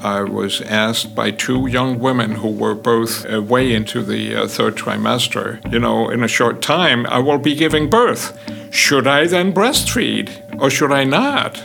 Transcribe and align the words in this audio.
I 0.00 0.22
was 0.22 0.60
asked 0.60 1.16
by 1.16 1.32
two 1.32 1.66
young 1.66 1.98
women 1.98 2.36
who 2.36 2.50
were 2.50 2.74
both 2.74 3.26
uh, 3.26 3.42
way 3.42 3.72
into 3.74 4.04
the 4.04 4.36
uh, 4.36 4.46
third 4.46 4.76
trimester, 4.76 5.60
you 5.72 5.80
know, 5.80 6.08
in 6.08 6.22
a 6.22 6.28
short 6.28 6.62
time, 6.62 7.04
I 7.06 7.18
will 7.18 7.38
be 7.38 7.56
giving 7.56 7.90
birth. 7.90 8.38
Should 8.72 9.08
I 9.08 9.26
then 9.26 9.52
breastfeed 9.52 10.60
or 10.60 10.70
should 10.70 10.92
I 10.92 11.02
not? 11.02 11.60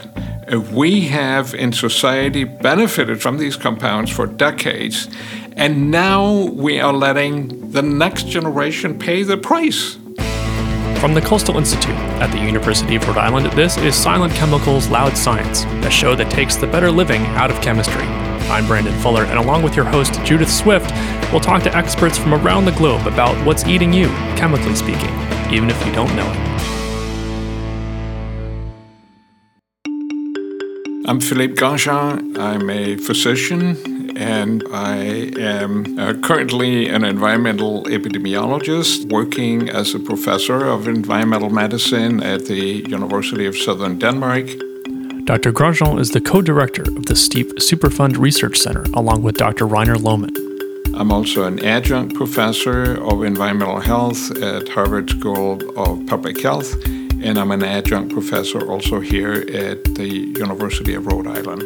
Uh, 0.52 0.60
we 0.60 1.02
have 1.02 1.54
in 1.54 1.72
society 1.72 2.42
benefited 2.42 3.22
from 3.22 3.38
these 3.38 3.56
compounds 3.56 4.10
for 4.10 4.26
decades, 4.26 5.08
and 5.56 5.92
now 5.92 6.46
we 6.48 6.80
are 6.80 6.92
letting 6.92 7.70
the 7.70 7.82
next 7.82 8.26
generation 8.26 8.98
pay 8.98 9.22
the 9.22 9.36
price. 9.36 9.96
From 10.98 11.14
the 11.14 11.22
Coastal 11.22 11.56
Institute 11.56 11.94
at 12.20 12.32
the 12.32 12.38
University 12.38 12.96
of 12.96 13.06
Rhode 13.06 13.18
Island, 13.18 13.46
this 13.52 13.76
is 13.76 13.94
Silent 13.94 14.32
Chemicals 14.34 14.88
Loud 14.88 15.16
Science, 15.16 15.64
a 15.86 15.90
show 15.90 16.16
that 16.16 16.30
takes 16.30 16.56
the 16.56 16.66
better 16.66 16.90
living 16.90 17.22
out 17.26 17.50
of 17.50 17.60
chemistry. 17.60 18.23
I'm 18.50 18.66
Brandon 18.66 18.96
Fuller, 19.00 19.24
and 19.24 19.38
along 19.38 19.62
with 19.62 19.74
your 19.74 19.84
host, 19.84 20.22
Judith 20.24 20.50
Swift, 20.50 20.92
we'll 21.32 21.40
talk 21.40 21.62
to 21.62 21.76
experts 21.76 22.18
from 22.18 22.34
around 22.34 22.64
the 22.64 22.72
globe 22.72 23.06
about 23.06 23.34
what's 23.46 23.64
eating 23.66 23.92
you, 23.92 24.08
chemically 24.36 24.74
speaking, 24.74 25.10
even 25.50 25.70
if 25.70 25.86
you 25.86 25.92
don't 25.92 26.14
know 26.14 26.30
it. 26.30 26.54
I'm 31.06 31.20
Philippe 31.20 31.54
Grandjean. 31.54 32.38
I'm 32.38 32.70
a 32.70 32.96
physician 32.96 34.16
and 34.16 34.62
I 34.72 34.96
am 35.38 35.98
uh, 35.98 36.14
currently 36.22 36.88
an 36.88 37.04
environmental 37.04 37.84
epidemiologist 37.84 39.10
working 39.10 39.68
as 39.68 39.94
a 39.94 39.98
professor 39.98 40.64
of 40.64 40.88
environmental 40.88 41.50
medicine 41.50 42.22
at 42.22 42.46
the 42.46 42.84
University 42.88 43.46
of 43.46 43.56
Southern 43.56 43.98
Denmark. 43.98 44.46
Dr. 45.24 45.52
Grandjean 45.52 45.98
is 45.98 46.10
the 46.10 46.20
co 46.20 46.42
director 46.42 46.82
of 46.82 47.06
the 47.06 47.16
STEEP 47.16 47.56
Superfund 47.56 48.18
Research 48.18 48.58
Center, 48.58 48.84
along 48.94 49.22
with 49.22 49.36
Dr. 49.36 49.66
Rainer 49.66 49.96
Lohmann. 49.96 50.36
I'm 50.94 51.10
also 51.10 51.44
an 51.44 51.64
adjunct 51.64 52.14
professor 52.14 53.02
of 53.02 53.24
environmental 53.24 53.80
health 53.80 54.30
at 54.42 54.68
Harvard 54.68 55.10
School 55.10 55.60
of 55.78 56.06
Public 56.06 56.40
Health 56.40 56.74
and 57.24 57.38
I'm 57.38 57.52
an 57.52 57.64
adjunct 57.64 58.12
professor 58.12 58.70
also 58.70 59.00
here 59.00 59.32
at 59.32 59.82
the 59.94 60.06
University 60.06 60.94
of 60.94 61.06
Rhode 61.06 61.26
Island. 61.26 61.62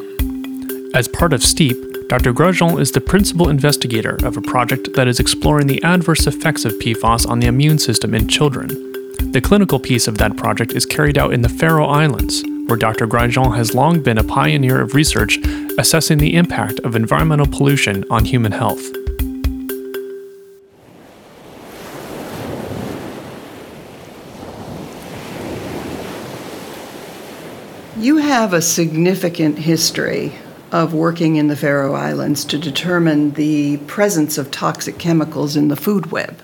As 0.94 1.08
part 1.08 1.32
of 1.32 1.42
STEEP, 1.42 2.08
Dr. 2.08 2.32
Grandjean 2.32 2.80
is 2.80 2.92
the 2.92 3.00
principal 3.00 3.48
investigator 3.48 4.16
of 4.24 4.36
a 4.36 4.40
project 4.40 4.94
that 4.94 5.08
is 5.08 5.18
exploring 5.18 5.66
the 5.66 5.82
adverse 5.82 6.28
effects 6.28 6.64
of 6.64 6.72
PFAS 6.74 7.28
on 7.28 7.40
the 7.40 7.48
immune 7.48 7.78
system 7.78 8.14
in 8.14 8.28
children. 8.28 8.68
The 9.32 9.42
clinical 9.42 9.80
piece 9.80 10.06
of 10.06 10.18
that 10.18 10.36
project 10.36 10.72
is 10.72 10.86
carried 10.86 11.18
out 11.18 11.34
in 11.34 11.42
the 11.42 11.48
Faroe 11.48 11.86
Islands, 11.86 12.44
where 12.68 12.76
Dr. 12.76 13.06
Grandjean 13.06 13.56
has 13.56 13.74
long 13.74 14.02
been 14.02 14.18
a 14.18 14.24
pioneer 14.24 14.78
of 14.80 14.94
research 14.94 15.38
assessing 15.78 16.18
the 16.18 16.36
impact 16.36 16.78
of 16.80 16.94
environmental 16.94 17.46
pollution 17.46 18.04
on 18.10 18.26
human 18.26 18.52
health. 18.52 18.82
You 27.96 28.18
have 28.18 28.52
a 28.52 28.60
significant 28.60 29.58
history 29.58 30.34
of 30.70 30.92
working 30.92 31.36
in 31.36 31.48
the 31.48 31.56
Faroe 31.56 31.94
Islands 31.94 32.44
to 32.44 32.58
determine 32.58 33.32
the 33.32 33.78
presence 33.86 34.36
of 34.36 34.50
toxic 34.50 34.98
chemicals 34.98 35.56
in 35.56 35.68
the 35.68 35.76
food 35.76 36.12
web. 36.12 36.42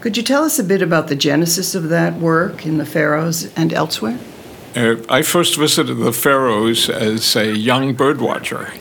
Could 0.00 0.16
you 0.16 0.22
tell 0.22 0.44
us 0.44 0.60
a 0.60 0.64
bit 0.64 0.82
about 0.82 1.08
the 1.08 1.16
genesis 1.16 1.74
of 1.74 1.88
that 1.88 2.14
work 2.14 2.64
in 2.64 2.78
the 2.78 2.86
Faroes 2.86 3.52
and 3.56 3.72
elsewhere? 3.72 4.20
Uh, 4.76 4.96
I 5.08 5.22
first 5.22 5.56
visited 5.56 5.94
the 5.94 6.12
Faroes 6.12 6.90
as 6.90 7.34
a 7.34 7.56
young 7.56 7.96
birdwatcher 7.96 8.76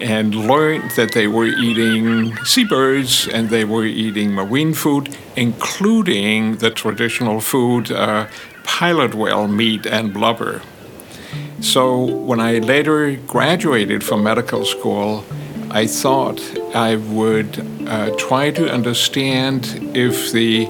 and 0.00 0.34
learned 0.34 0.90
that 0.96 1.12
they 1.12 1.28
were 1.28 1.46
eating 1.46 2.34
seabirds 2.44 3.28
and 3.28 3.48
they 3.48 3.64
were 3.64 3.84
eating 3.84 4.32
marine 4.32 4.74
food, 4.74 5.16
including 5.36 6.56
the 6.56 6.70
traditional 6.72 7.40
food 7.40 7.92
uh, 7.92 8.26
pilot 8.64 9.14
whale 9.14 9.46
meat 9.46 9.86
and 9.86 10.12
blubber. 10.12 10.62
So 11.60 12.02
when 12.02 12.40
I 12.40 12.58
later 12.58 13.14
graduated 13.14 14.02
from 14.02 14.24
medical 14.24 14.64
school, 14.64 15.24
I 15.70 15.86
thought 15.86 16.40
I 16.74 16.96
would 16.96 17.86
uh, 17.86 18.16
try 18.16 18.50
to 18.50 18.68
understand 18.68 19.96
if 19.96 20.32
the 20.32 20.68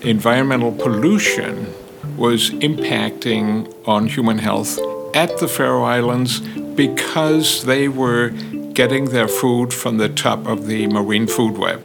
environmental 0.00 0.72
pollution 0.72 1.72
was 2.16 2.50
impacting 2.50 3.72
on 3.86 4.06
human 4.06 4.38
health 4.38 4.78
at 5.14 5.38
the 5.38 5.48
Faroe 5.48 5.84
Islands 5.84 6.40
because 6.74 7.64
they 7.64 7.88
were 7.88 8.30
getting 8.72 9.06
their 9.06 9.28
food 9.28 9.72
from 9.72 9.98
the 9.98 10.08
top 10.08 10.46
of 10.46 10.66
the 10.66 10.86
marine 10.86 11.26
food 11.26 11.58
web. 11.58 11.84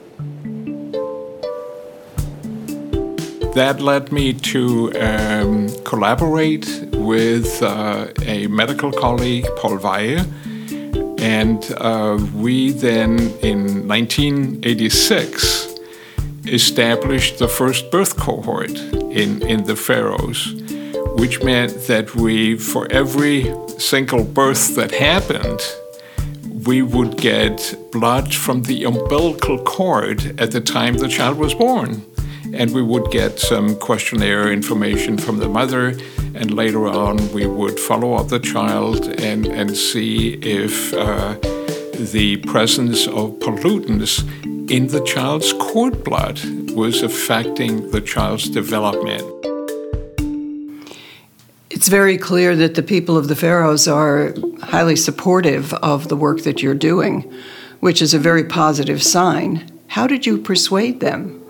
That 3.56 3.82
led 3.82 4.12
me 4.12 4.34
to 4.34 4.94
um, 5.00 5.70
collaborate 5.84 6.68
with 6.94 7.64
uh, 7.64 8.08
a 8.22 8.46
medical 8.48 8.92
colleague, 8.92 9.48
Paul 9.58 9.80
Weihe, 9.80 10.24
and 11.20 11.74
uh, 11.78 12.24
we 12.36 12.72
then 12.72 13.18
in 13.42 13.88
1986 13.88 15.57
established 16.50 17.40
the 17.40 17.48
first 17.48 17.92
birth 17.92 18.18
cohort 18.18 18.72
in, 18.72 19.42
in 19.44 19.64
the 19.66 19.76
Faroes, 19.76 20.54
which 21.16 21.44
meant 21.44 21.88
that 21.88 22.16
we, 22.16 22.58
for 22.58 22.92
every 22.92 23.54
single 23.78 24.24
birth 24.24 24.76
that 24.76 24.92
happened, 24.92 25.62
we 26.66 26.82
would 26.82 27.18
get 27.18 27.76
blood 27.92 28.34
from 28.34 28.64
the 28.64 28.84
umbilical 28.84 29.64
cord 29.64 30.40
at 30.40 30.52
the 30.52 30.62
time 30.62 30.96
the 30.96 31.08
child 31.08 31.38
was 31.38 31.54
born. 31.54 32.06
And 32.54 32.74
we 32.74 32.82
would 32.82 33.12
get 33.12 33.40
some 33.40 33.76
questionnaire 33.78 34.52
information 34.52 35.18
from 35.18 35.38
the 35.40 35.50
mother 35.50 35.98
and 36.34 36.54
later 36.54 36.88
on 36.88 37.18
we 37.34 37.46
would 37.46 37.80
follow 37.80 38.14
up 38.14 38.28
the 38.28 38.40
child 38.40 39.08
and, 39.20 39.48
and 39.48 39.76
see 39.76 40.34
if 40.36 40.94
uh, 40.94 41.34
the 42.14 42.38
presence 42.46 43.08
of 43.08 43.32
pollutants 43.40 44.24
in 44.70 44.88
the 44.88 45.02
child's 45.06 45.54
cord 45.54 46.04
blood 46.04 46.40
was 46.72 47.02
affecting 47.02 47.90
the 47.92 48.02
child's 48.02 48.50
development. 48.50 49.24
It's 51.70 51.88
very 51.88 52.18
clear 52.18 52.56
that 52.56 52.76
the 52.76 52.84
people 52.84 53.18
of 53.18 53.28
the 53.30 53.36
Faroes 53.36 53.88
are 53.88 54.34
highly 54.62 54.96
supportive 54.96 55.74
of 55.76 56.10
the 56.10 56.18
work 56.18 56.42
that 56.42 56.62
you're 56.62 56.76
doing, 56.76 57.32
which 57.80 58.02
is 58.02 58.14
a 58.14 58.20
very 58.20 58.44
positive 58.44 59.02
sign. 59.02 59.70
How 59.88 60.06
did 60.06 60.26
you 60.26 60.38
persuade 60.38 61.00
them? 61.00 61.42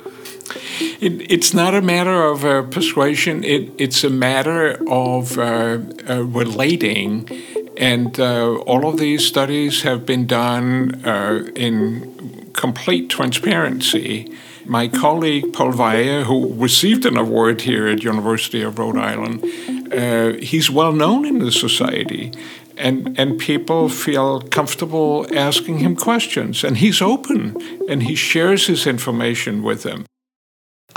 It, 1.00 1.32
it's 1.32 1.54
not 1.54 1.74
a 1.74 1.82
matter 1.82 2.24
of 2.24 2.46
uh, 2.46 2.64
persuasion. 2.64 3.44
It, 3.44 3.72
it's 3.78 4.04
a 4.04 4.10
matter 4.10 4.78
of 4.90 5.38
uh, 5.40 5.80
uh, 6.08 6.24
relating, 6.24 7.30
and 7.78 8.20
uh, 8.20 8.58
all 8.58 8.88
of 8.88 8.98
these 8.98 9.26
studies 9.26 9.82
have 9.84 10.06
been 10.06 10.28
done 10.28 11.04
uh, 11.06 11.50
in 11.56 12.37
complete 12.58 13.10
transparency. 13.10 14.30
My 14.66 14.90
colleague 14.90 15.54
Paul 15.54 15.72
Weihe, 15.72 16.24
who 16.26 16.54
received 16.56 17.06
an 17.06 17.16
award 17.16 17.62
here 17.62 17.88
at 17.88 18.04
University 18.04 18.62
of 18.62 18.78
Rhode 18.78 18.98
Island, 18.98 19.46
uh, 19.94 20.34
he's 20.44 20.70
well 20.70 20.92
known 20.92 21.26
in 21.26 21.40
the 21.40 21.52
society, 21.52 22.34
and 22.76 23.18
and 23.18 23.40
people 23.40 23.88
feel 23.88 24.42
comfortable 24.42 25.26
asking 25.34 25.78
him 25.80 25.96
questions 25.96 26.64
and 26.66 26.78
he's 26.78 27.02
open 27.02 27.56
and 27.90 28.04
he 28.04 28.16
shares 28.16 28.68
his 28.68 28.86
information 28.86 29.64
with 29.64 29.84
them 29.84 30.06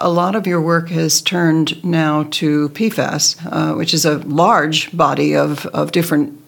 a 0.00 0.10
lot 0.10 0.34
of 0.34 0.47
your 0.47 0.60
work 0.60 0.88
has 0.88 1.20
turned 1.20 1.84
now 1.84 2.25
to 2.31 2.70
PFAS, 2.70 3.37
uh, 3.47 3.75
which 3.76 3.93
is 3.93 4.04
a 4.04 4.19
large 4.19 4.97
body 4.97 5.37
of, 5.37 5.66
of 5.66 5.93
different 5.93 6.39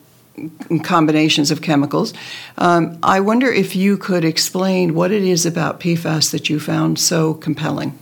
combinations 0.82 1.50
of 1.50 1.60
chemicals. 1.60 2.12
Um, 2.58 2.98
I 3.02 3.20
wonder 3.20 3.50
if 3.50 3.76
you 3.76 3.96
could 3.96 4.24
explain 4.24 4.94
what 4.94 5.10
it 5.10 5.22
is 5.22 5.46
about 5.46 5.80
PFAS 5.80 6.30
that 6.30 6.48
you 6.48 6.58
found 6.58 6.98
so 6.98 7.34
compelling. 7.34 7.98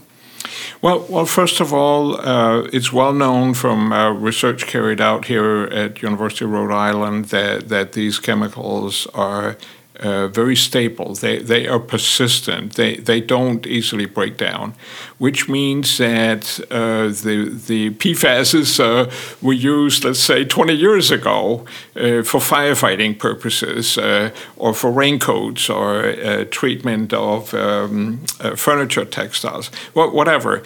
Well, 0.81 1.05
well, 1.09 1.25
first 1.25 1.59
of 1.59 1.73
all, 1.73 2.19
uh, 2.19 2.63
it's 2.73 2.91
well 2.91 3.13
known 3.13 3.53
from 3.53 3.93
uh, 3.93 4.11
research 4.11 4.65
carried 4.65 4.99
out 4.99 5.25
here 5.25 5.63
at 5.71 6.01
University 6.01 6.45
of 6.45 6.51
Rhode 6.51 6.73
Island 6.73 7.25
that, 7.25 7.69
that 7.69 7.93
these 7.93 8.19
chemicals 8.19 9.07
are 9.13 9.57
uh, 10.01 10.27
very 10.27 10.55
stable. 10.55 11.13
They, 11.13 11.39
they 11.39 11.67
are 11.67 11.79
persistent. 11.79 12.75
They, 12.75 12.95
they 12.95 13.21
don't 13.21 13.65
easily 13.67 14.05
break 14.05 14.37
down, 14.37 14.73
which 15.19 15.47
means 15.47 15.97
that 15.97 16.59
uh, 16.71 17.07
the, 17.07 17.61
the 17.67 17.91
PFASs 17.91 18.79
uh, 18.79 19.11
were 19.41 19.53
used, 19.53 20.03
let's 20.03 20.19
say, 20.19 20.43
20 20.43 20.73
years 20.73 21.11
ago 21.11 21.65
uh, 21.95 22.23
for 22.23 22.39
firefighting 22.39 23.17
purposes 23.17 23.97
uh, 23.97 24.31
or 24.57 24.73
for 24.73 24.91
raincoats 24.91 25.69
or 25.69 26.05
uh, 26.05 26.45
treatment 26.49 27.13
of 27.13 27.53
um, 27.53 28.25
furniture 28.55 29.05
textiles, 29.05 29.67
whatever. 29.93 30.63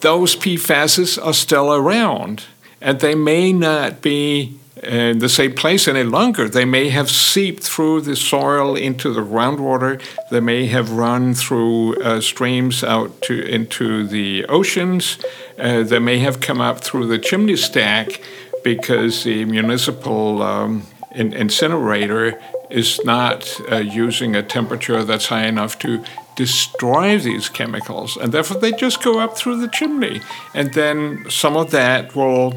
Those 0.00 0.36
PFASs 0.36 1.24
are 1.24 1.34
still 1.34 1.72
around 1.74 2.44
and 2.80 3.00
they 3.00 3.14
may 3.14 3.52
not 3.52 4.00
be 4.02 4.59
in 4.82 5.18
the 5.18 5.28
same 5.28 5.54
place 5.54 5.86
any 5.86 6.04
longer. 6.04 6.48
They 6.48 6.64
may 6.64 6.88
have 6.88 7.10
seeped 7.10 7.62
through 7.62 8.02
the 8.02 8.16
soil 8.16 8.76
into 8.76 9.12
the 9.12 9.20
groundwater. 9.20 10.00
They 10.30 10.40
may 10.40 10.66
have 10.66 10.90
run 10.92 11.34
through 11.34 12.02
uh, 12.02 12.20
streams 12.20 12.82
out 12.82 13.20
to 13.22 13.42
into 13.42 14.06
the 14.06 14.46
oceans. 14.46 15.18
Uh, 15.58 15.82
they 15.82 15.98
may 15.98 16.18
have 16.18 16.40
come 16.40 16.60
up 16.60 16.80
through 16.80 17.06
the 17.06 17.18
chimney 17.18 17.56
stack 17.56 18.20
because 18.64 19.24
the 19.24 19.44
municipal 19.44 20.42
um, 20.42 20.86
in- 21.14 21.32
incinerator 21.32 22.40
is 22.70 23.00
not 23.04 23.60
uh, 23.70 23.76
using 23.76 24.36
a 24.36 24.42
temperature 24.42 25.02
that's 25.04 25.26
high 25.26 25.46
enough 25.46 25.78
to 25.80 26.04
destroy 26.36 27.18
these 27.18 27.48
chemicals, 27.48 28.16
and 28.16 28.32
therefore 28.32 28.58
they 28.58 28.72
just 28.72 29.02
go 29.02 29.18
up 29.18 29.36
through 29.36 29.60
the 29.60 29.68
chimney, 29.68 30.20
and 30.54 30.72
then 30.74 31.28
some 31.28 31.56
of 31.56 31.70
that 31.70 32.14
will 32.14 32.54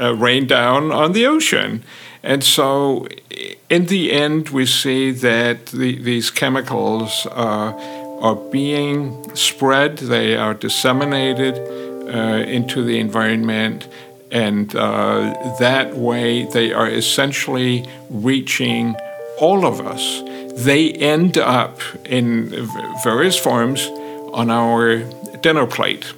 uh, 0.00 0.14
rain 0.14 0.46
down 0.46 0.92
on 0.92 1.12
the 1.12 1.26
ocean. 1.26 1.82
And 2.22 2.42
so, 2.42 3.06
in 3.70 3.86
the 3.86 4.12
end, 4.12 4.48
we 4.48 4.66
see 4.66 5.12
that 5.12 5.66
the, 5.66 5.98
these 6.02 6.30
chemicals 6.30 7.26
uh, 7.30 7.72
are 8.20 8.34
being 8.34 9.34
spread, 9.36 9.98
they 9.98 10.36
are 10.36 10.54
disseminated 10.54 11.54
uh, 12.08 12.44
into 12.48 12.82
the 12.82 12.98
environment, 12.98 13.86
and 14.30 14.74
uh, 14.74 15.56
that 15.58 15.96
way 15.96 16.44
they 16.44 16.72
are 16.72 16.88
essentially 16.88 17.86
reaching 18.10 18.96
all 19.40 19.64
of 19.64 19.80
us. 19.80 20.22
They 20.64 20.90
end 20.92 21.38
up 21.38 21.80
in 22.04 22.68
various 23.04 23.38
forms 23.38 23.86
on 24.32 24.50
our 24.50 24.98
dinner 25.40 25.66
plate. 25.66 26.12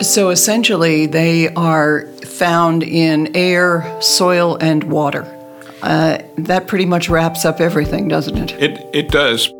So 0.00 0.30
essentially, 0.30 1.06
they 1.06 1.48
are 1.54 2.02
found 2.24 2.82
in 2.82 3.34
air, 3.36 4.00
soil, 4.00 4.56
and 4.60 4.84
water. 4.84 5.34
Uh, 5.82 6.18
that 6.36 6.66
pretty 6.68 6.86
much 6.86 7.08
wraps 7.08 7.44
up 7.44 7.60
everything, 7.60 8.08
doesn't 8.08 8.36
it? 8.36 8.62
It, 8.62 8.86
it 8.94 9.08
does. 9.10 9.52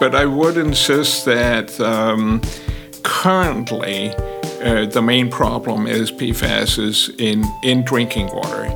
But 0.00 0.14
I 0.14 0.24
would 0.24 0.56
insist 0.56 1.26
that 1.26 1.78
um, 1.80 2.40
currently 3.02 4.10
uh, 4.62 4.86
the 4.86 5.02
main 5.02 5.30
problem 5.30 5.86
is 5.86 6.10
PFAS 6.10 7.18
in, 7.20 7.44
in 7.62 7.84
drinking 7.84 8.26
water 8.34 8.68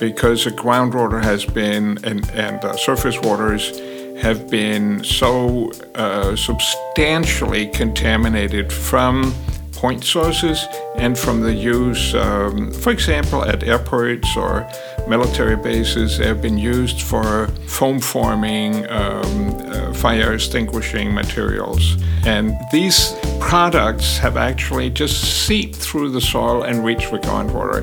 because 0.00 0.44
the 0.44 0.50
groundwater 0.50 1.22
has 1.22 1.44
been 1.44 1.98
and, 2.04 2.28
and 2.30 2.64
uh, 2.64 2.76
surface 2.76 3.20
waters 3.20 3.78
have 4.22 4.48
been 4.48 5.02
so 5.02 5.72
uh, 5.96 6.36
substantially 6.36 7.66
contaminated 7.66 8.72
from 8.72 9.34
point 9.72 10.04
sources 10.04 10.64
and 10.96 11.18
from 11.18 11.40
the 11.40 11.52
use, 11.52 12.14
um, 12.14 12.70
for 12.70 12.90
example, 12.92 13.44
at 13.44 13.64
airports 13.64 14.36
or 14.36 14.64
military 15.08 15.56
bases, 15.56 16.18
they 16.18 16.26
have 16.28 16.40
been 16.40 16.56
used 16.56 17.02
for 17.02 17.48
foam 17.66 17.98
forming, 17.98 18.88
um, 18.88 19.56
uh, 19.66 19.92
fire 19.92 20.34
extinguishing 20.34 21.12
materials. 21.12 21.96
And 22.24 22.54
these 22.70 23.16
products 23.40 24.18
have 24.18 24.36
actually 24.36 24.88
just 24.90 25.44
seeped 25.46 25.74
through 25.74 26.10
the 26.12 26.20
soil 26.20 26.62
and 26.62 26.84
reached 26.84 27.10
the 27.10 27.18
groundwater. 27.18 27.82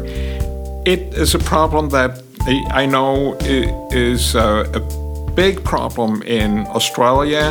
It 0.88 1.14
is 1.16 1.36
a 1.36 1.40
problem 1.40 1.90
that 1.90 2.24
I 2.72 2.86
know 2.86 3.38
is 3.42 4.38
uh, 4.38 4.72
a 4.74 5.09
big 5.40 5.64
problem 5.64 6.22
in 6.24 6.68
Australia, 6.68 7.46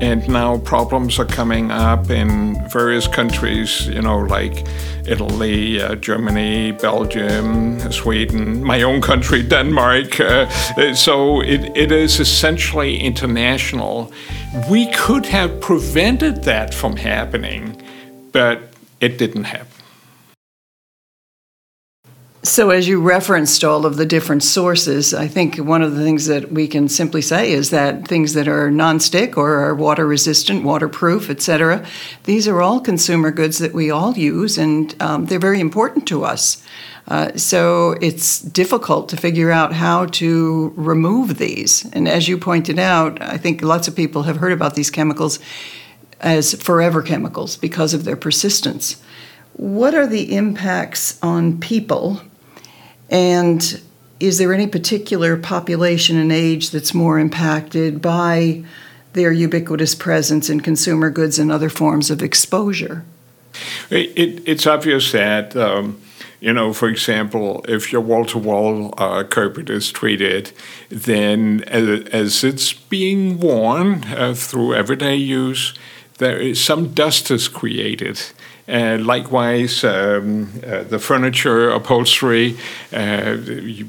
and 0.00 0.26
now 0.30 0.56
problems 0.60 1.18
are 1.18 1.26
coming 1.26 1.70
up 1.70 2.08
in 2.08 2.56
various 2.70 3.06
countries, 3.06 3.86
you 3.86 4.00
know, 4.00 4.20
like 4.20 4.66
Italy, 5.06 5.78
uh, 5.78 5.94
Germany, 5.96 6.72
Belgium, 6.72 7.78
Sweden, 7.92 8.64
my 8.64 8.80
own 8.80 9.02
country, 9.02 9.42
Denmark. 9.56 10.18
Uh, 10.18 10.46
so 10.94 11.42
it, 11.42 11.76
it 11.76 11.92
is 11.92 12.18
essentially 12.18 12.98
international. 12.98 14.10
We 14.70 14.90
could 14.92 15.26
have 15.26 15.60
prevented 15.60 16.44
that 16.44 16.72
from 16.72 16.96
happening, 16.96 17.76
but 18.32 18.56
it 19.00 19.18
didn't 19.18 19.44
happen. 19.44 19.77
So, 22.44 22.70
as 22.70 22.86
you 22.86 23.00
referenced 23.00 23.64
all 23.64 23.84
of 23.84 23.96
the 23.96 24.06
different 24.06 24.44
sources, 24.44 25.12
I 25.12 25.26
think 25.26 25.56
one 25.56 25.82
of 25.82 25.96
the 25.96 26.04
things 26.04 26.26
that 26.26 26.52
we 26.52 26.68
can 26.68 26.88
simply 26.88 27.20
say 27.20 27.50
is 27.50 27.70
that 27.70 28.06
things 28.06 28.34
that 28.34 28.46
are 28.46 28.70
nonstick 28.70 29.36
or 29.36 29.54
are 29.58 29.74
water 29.74 30.06
resistant, 30.06 30.62
waterproof, 30.62 31.30
etc., 31.30 31.84
these 32.24 32.46
are 32.46 32.62
all 32.62 32.80
consumer 32.80 33.32
goods 33.32 33.58
that 33.58 33.74
we 33.74 33.90
all 33.90 34.16
use, 34.16 34.56
and 34.56 34.94
um, 35.02 35.26
they're 35.26 35.40
very 35.40 35.58
important 35.58 36.06
to 36.08 36.24
us. 36.24 36.62
Uh, 37.08 37.36
so 37.36 37.96
it's 38.00 38.40
difficult 38.40 39.08
to 39.08 39.16
figure 39.16 39.50
out 39.50 39.72
how 39.72 40.06
to 40.06 40.72
remove 40.76 41.38
these. 41.38 41.90
And 41.92 42.06
as 42.06 42.28
you 42.28 42.38
pointed 42.38 42.78
out, 42.78 43.20
I 43.20 43.36
think 43.36 43.62
lots 43.62 43.88
of 43.88 43.96
people 43.96 44.24
have 44.24 44.36
heard 44.36 44.52
about 44.52 44.76
these 44.76 44.90
chemicals 44.90 45.40
as 46.20 46.54
forever 46.54 47.02
chemicals 47.02 47.56
because 47.56 47.94
of 47.94 48.04
their 48.04 48.16
persistence. 48.16 49.02
What 49.54 49.92
are 49.92 50.06
the 50.06 50.36
impacts 50.36 51.18
on 51.20 51.58
people 51.58 52.20
and 53.08 53.80
is 54.20 54.38
there 54.38 54.52
any 54.52 54.66
particular 54.66 55.36
population 55.36 56.16
and 56.16 56.32
age 56.32 56.70
that's 56.70 56.92
more 56.92 57.18
impacted 57.18 58.02
by 58.02 58.64
their 59.12 59.32
ubiquitous 59.32 59.94
presence 59.94 60.50
in 60.50 60.60
consumer 60.60 61.10
goods 61.10 61.38
and 61.38 61.50
other 61.50 61.68
forms 61.68 62.10
of 62.10 62.22
exposure? 62.22 63.04
It, 63.90 64.18
it, 64.18 64.42
it's 64.48 64.66
obvious 64.66 65.12
that, 65.12 65.56
um, 65.56 66.00
you 66.40 66.52
know, 66.52 66.72
for 66.72 66.88
example, 66.88 67.64
if 67.68 67.92
your 67.92 68.00
wall 68.00 68.24
to 68.26 68.38
wall 68.38 68.90
carpet 68.90 69.70
is 69.70 69.90
treated, 69.90 70.52
then 70.88 71.64
as, 71.66 72.08
as 72.08 72.44
it's 72.44 72.72
being 72.72 73.40
worn 73.40 74.04
uh, 74.04 74.34
through 74.34 74.74
everyday 74.74 75.16
use, 75.16 75.74
there 76.18 76.38
is 76.38 76.60
some 76.60 76.92
dust 76.94 77.30
is 77.30 77.48
created. 77.48 78.20
Uh, 78.68 78.98
likewise, 79.00 79.82
um, 79.82 80.52
uh, 80.66 80.82
the 80.82 80.98
furniture 80.98 81.70
upholstery, 81.70 82.56
uh, 82.92 83.36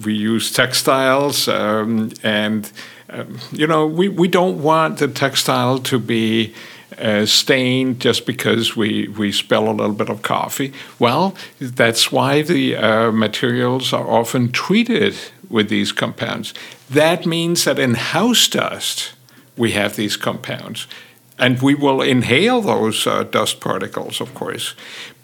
we 0.05 0.13
use 0.13 0.53
textiles, 0.53 1.49
um, 1.49 2.11
and 2.23 2.71
um, 3.09 3.37
you 3.51 3.67
know 3.67 3.85
we, 3.85 4.07
we 4.07 4.27
don't 4.27 4.63
want 4.63 4.99
the 4.99 5.07
textile 5.07 5.79
to 5.79 5.99
be 5.99 6.53
uh, 6.97 7.25
stained 7.25 7.99
just 7.99 8.25
because 8.25 8.75
we, 8.75 9.07
we 9.09 9.31
spill 9.31 9.69
a 9.69 9.71
little 9.71 9.93
bit 9.93 10.09
of 10.09 10.21
coffee. 10.21 10.73
Well, 10.97 11.35
that's 11.59 12.11
why 12.11 12.41
the 12.41 12.75
uh, 12.75 13.11
materials 13.11 13.93
are 13.93 14.07
often 14.07 14.51
treated 14.51 15.15
with 15.49 15.69
these 15.69 15.91
compounds. 15.91 16.53
That 16.89 17.25
means 17.25 17.65
that 17.65 17.79
in 17.79 17.95
house 17.95 18.47
dust, 18.47 19.13
we 19.57 19.71
have 19.71 19.95
these 19.95 20.17
compounds 20.17 20.87
and 21.39 21.61
we 21.61 21.73
will 21.73 22.01
inhale 22.01 22.61
those 22.61 23.07
uh, 23.07 23.23
dust 23.23 23.59
particles, 23.59 24.21
of 24.21 24.33
course. 24.35 24.75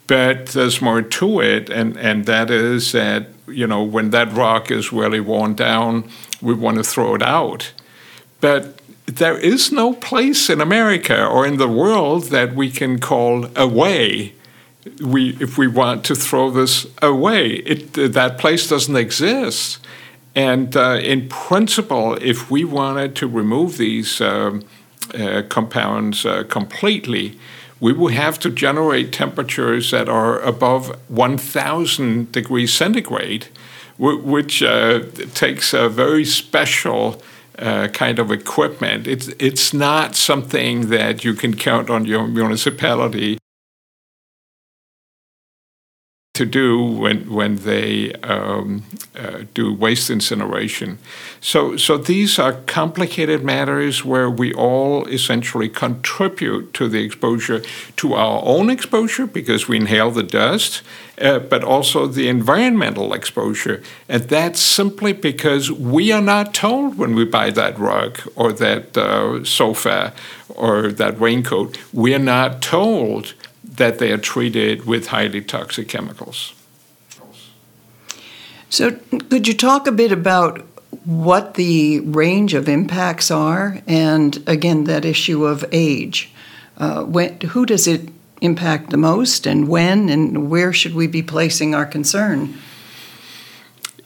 But 0.06 0.46
there's 0.46 0.80
more 0.80 1.02
to 1.02 1.40
it, 1.40 1.68
and, 1.68 1.96
and 1.98 2.24
that 2.26 2.50
is 2.50 2.92
that, 2.92 3.28
you 3.46 3.66
know, 3.66 3.82
when 3.82 4.10
that 4.10 4.32
rock 4.32 4.70
is 4.70 4.92
really 4.92 5.20
worn 5.20 5.54
down, 5.54 6.08
we 6.40 6.54
want 6.54 6.78
to 6.78 6.84
throw 6.84 7.14
it 7.14 7.22
out. 7.22 7.72
But 8.40 8.80
there 9.06 9.38
is 9.38 9.72
no 9.72 9.92
place 9.92 10.48
in 10.48 10.60
America 10.60 11.26
or 11.26 11.46
in 11.46 11.58
the 11.58 11.68
world 11.68 12.24
that 12.24 12.54
we 12.54 12.70
can 12.70 12.98
call 12.98 13.46
away. 13.56 14.34
We, 15.00 15.36
if 15.40 15.58
we 15.58 15.66
want 15.66 16.04
to 16.04 16.14
throw 16.14 16.50
this 16.50 16.86
away, 17.02 17.54
it, 17.54 17.92
that 18.12 18.38
place 18.38 18.68
doesn't 18.68 18.96
exist. 18.96 19.78
And 20.34 20.76
uh, 20.76 20.98
in 21.02 21.28
principle, 21.28 22.14
if 22.20 22.50
we 22.50 22.64
wanted 22.64 23.16
to 23.16 23.26
remove 23.26 23.78
these 23.78 24.20
um, 24.20 24.62
compounds 25.48 26.26
uh, 26.26 26.44
completely, 26.44 27.38
we 27.80 27.92
will 27.92 28.08
have 28.08 28.38
to 28.40 28.50
generate 28.50 29.12
temperatures 29.12 29.90
that 29.90 30.08
are 30.08 30.40
above 30.40 30.98
1,000 31.08 32.32
degrees 32.32 32.72
centigrade, 32.72 33.48
which 33.98 34.62
uh, 34.62 35.00
takes 35.34 35.74
a 35.74 35.88
very 35.88 36.24
special 36.24 37.22
uh, 37.58 37.88
kind 37.88 38.18
of 38.18 38.30
equipment. 38.30 39.06
It's, 39.06 39.28
it's 39.38 39.72
not 39.72 40.14
something 40.14 40.88
that 40.90 41.24
you 41.24 41.34
can 41.34 41.56
count 41.56 41.90
on 41.90 42.04
your 42.04 42.26
municipality 42.26 43.38
to 46.36 46.44
do 46.44 46.82
when 46.82 47.30
when 47.30 47.56
they 47.56 48.12
um, 48.22 48.82
uh, 49.14 49.44
do 49.54 49.72
waste 49.74 50.10
incineration. 50.10 50.98
So 51.40 51.76
so 51.76 51.96
these 51.96 52.38
are 52.38 52.52
complicated 52.66 53.42
matters 53.42 54.04
where 54.04 54.30
we 54.30 54.52
all 54.54 55.06
essentially 55.06 55.68
contribute 55.68 56.74
to 56.74 56.88
the 56.88 57.02
exposure 57.02 57.62
to 57.96 58.14
our 58.14 58.42
own 58.44 58.70
exposure 58.70 59.26
because 59.26 59.66
we 59.68 59.76
inhale 59.76 60.10
the 60.10 60.22
dust, 60.22 60.82
uh, 61.20 61.38
but 61.38 61.64
also 61.64 62.06
the 62.06 62.28
environmental 62.28 63.14
exposure, 63.14 63.82
and 64.08 64.24
that's 64.24 64.60
simply 64.60 65.12
because 65.12 65.72
we 65.72 66.12
are 66.12 66.22
not 66.22 66.52
told 66.52 66.98
when 66.98 67.14
we 67.14 67.24
buy 67.24 67.50
that 67.50 67.78
rug 67.78 68.20
or 68.34 68.52
that 68.52 68.96
uh, 68.96 69.42
sofa 69.44 70.12
or 70.48 70.92
that 70.92 71.18
raincoat. 71.20 71.78
We 71.92 72.14
are 72.14 72.26
not 72.36 72.62
told 72.62 73.34
that 73.66 73.98
they 73.98 74.12
are 74.12 74.18
treated 74.18 74.86
with 74.86 75.08
highly 75.08 75.42
toxic 75.42 75.88
chemicals. 75.88 76.54
So, 78.68 78.92
could 79.30 79.46
you 79.46 79.54
talk 79.54 79.86
a 79.86 79.92
bit 79.92 80.12
about 80.12 80.66
what 81.04 81.54
the 81.54 82.00
range 82.00 82.54
of 82.54 82.68
impacts 82.68 83.30
are, 83.30 83.80
and 83.86 84.42
again, 84.46 84.84
that 84.84 85.04
issue 85.04 85.44
of 85.44 85.64
age? 85.72 86.32
Uh, 86.76 87.04
when, 87.04 87.40
who 87.40 87.64
does 87.64 87.86
it 87.86 88.08
impact 88.40 88.90
the 88.90 88.96
most, 88.96 89.46
and 89.46 89.68
when, 89.68 90.08
and 90.08 90.50
where 90.50 90.72
should 90.72 90.94
we 90.94 91.06
be 91.06 91.22
placing 91.22 91.74
our 91.74 91.86
concern? 91.86 92.54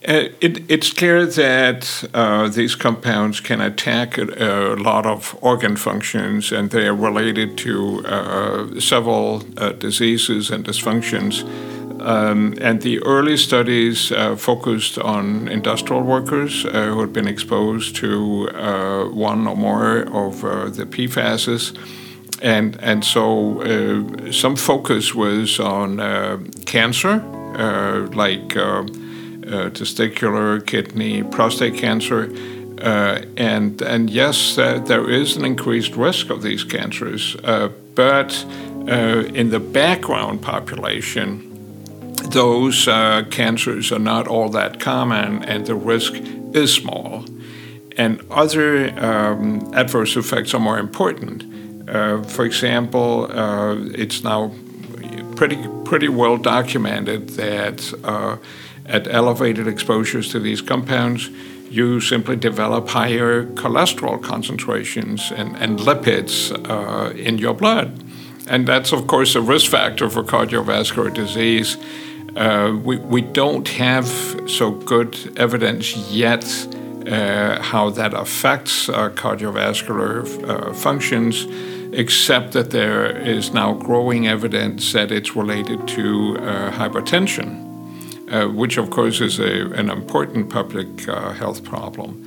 Uh, 0.08 0.30
it, 0.40 0.70
it's 0.70 0.94
clear 0.94 1.26
that 1.26 2.08
uh, 2.14 2.48
these 2.48 2.74
compounds 2.74 3.38
can 3.38 3.60
attack 3.60 4.16
a, 4.16 4.74
a, 4.74 4.76
lot 4.76 5.04
of 5.04 5.36
organ 5.42 5.76
functions, 5.76 6.52
and 6.52 6.70
they 6.70 6.86
are 6.86 6.94
related 6.94 7.58
to 7.58 8.02
uh, 8.06 8.80
several 8.80 9.42
uh, 9.58 9.72
diseases 9.72 10.50
and 10.50 10.64
dysfunctions. 10.64 11.44
Um, 12.00 12.54
and 12.62 12.80
the 12.80 13.02
early 13.02 13.36
studies 13.36 14.10
uh, 14.10 14.36
focused 14.36 14.98
on 14.98 15.48
industrial 15.48 16.00
workers 16.00 16.64
uh, 16.64 16.86
who 16.86 17.00
had 17.00 17.12
been 17.12 17.28
exposed 17.28 17.94
to 17.96 18.46
one 19.12 19.46
or 19.46 19.54
more 19.54 19.98
of 19.98 20.40
the 20.76 20.86
PFASs. 20.86 21.76
And, 22.40 22.80
and 22.80 23.04
so 23.04 23.60
some 24.30 24.56
focus 24.56 25.14
was 25.14 25.60
on 25.60 25.98
cancer, 26.64 27.18
like 28.14 28.56
uh, 28.56 28.84
testicular, 29.50 30.64
kidney, 30.64 31.22
prostate 31.22 31.74
cancer. 31.74 32.30
Uh, 32.80 33.22
and 33.36 33.82
and 33.82 34.08
yes, 34.08 34.56
uh, 34.56 34.78
there 34.78 35.10
is 35.10 35.36
an 35.36 35.44
increased 35.44 35.96
risk 35.96 36.30
of 36.30 36.42
these 36.42 36.64
cancers, 36.64 37.36
uh, 37.44 37.68
but 37.94 38.46
uh, 38.88 39.24
in 39.34 39.50
the 39.50 39.60
background 39.60 40.40
population, 40.40 41.46
those 42.30 42.88
uh, 42.88 43.22
cancers 43.30 43.92
are 43.92 43.98
not 43.98 44.26
all 44.26 44.48
that 44.48 44.80
common, 44.80 45.44
and 45.44 45.66
the 45.66 45.74
risk 45.74 46.14
is 46.54 46.72
small. 46.72 47.26
And 47.98 48.24
other 48.30 48.88
um, 48.98 49.74
adverse 49.74 50.16
effects 50.16 50.54
are 50.54 50.60
more 50.60 50.78
important. 50.78 51.44
for 52.30 52.44
example, 52.46 53.26
it's 53.94 54.24
now 54.24 54.52
pretty 55.36 55.58
pretty 55.84 56.08
well 56.08 56.38
documented 56.38 57.28
that 57.30 57.92
at 58.90 59.06
elevated 59.08 59.66
exposures 59.68 60.28
to 60.32 60.40
these 60.40 60.60
compounds, 60.60 61.30
you 61.70 62.00
simply 62.00 62.34
develop 62.34 62.88
higher 62.88 63.46
cholesterol 63.46 64.20
concentrations 64.20 65.30
and, 65.30 65.56
and 65.56 65.78
lipids 65.78 66.50
uh, 66.68 67.10
in 67.12 67.38
your 67.38 67.54
blood. 67.54 68.02
And 68.48 68.66
that's, 68.66 68.92
of 68.92 69.06
course, 69.06 69.36
a 69.36 69.40
risk 69.40 69.70
factor 69.70 70.10
for 70.10 70.24
cardiovascular 70.24 71.14
disease. 71.14 71.76
Uh, 72.34 72.76
we, 72.82 72.96
we 72.96 73.20
don't 73.20 73.68
have 73.68 74.08
so 74.48 74.72
good 74.72 75.16
evidence 75.38 75.96
yet 76.10 76.44
uh, 77.06 77.62
how 77.62 77.90
that 77.90 78.12
affects 78.12 78.88
uh, 78.88 79.10
cardiovascular 79.10 80.48
uh, 80.48 80.74
functions, 80.74 81.46
except 81.92 82.52
that 82.52 82.70
there 82.70 83.16
is 83.16 83.52
now 83.52 83.72
growing 83.72 84.26
evidence 84.26 84.92
that 84.92 85.12
it's 85.12 85.36
related 85.36 85.86
to 85.86 86.36
uh, 86.38 86.72
hypertension 86.72 87.69
uh, 88.30 88.46
which 88.46 88.78
of 88.78 88.90
course 88.90 89.20
is 89.20 89.38
a, 89.38 89.70
an 89.72 89.90
important 89.90 90.50
public 90.50 91.08
uh, 91.08 91.32
health 91.32 91.64
problem. 91.64 92.26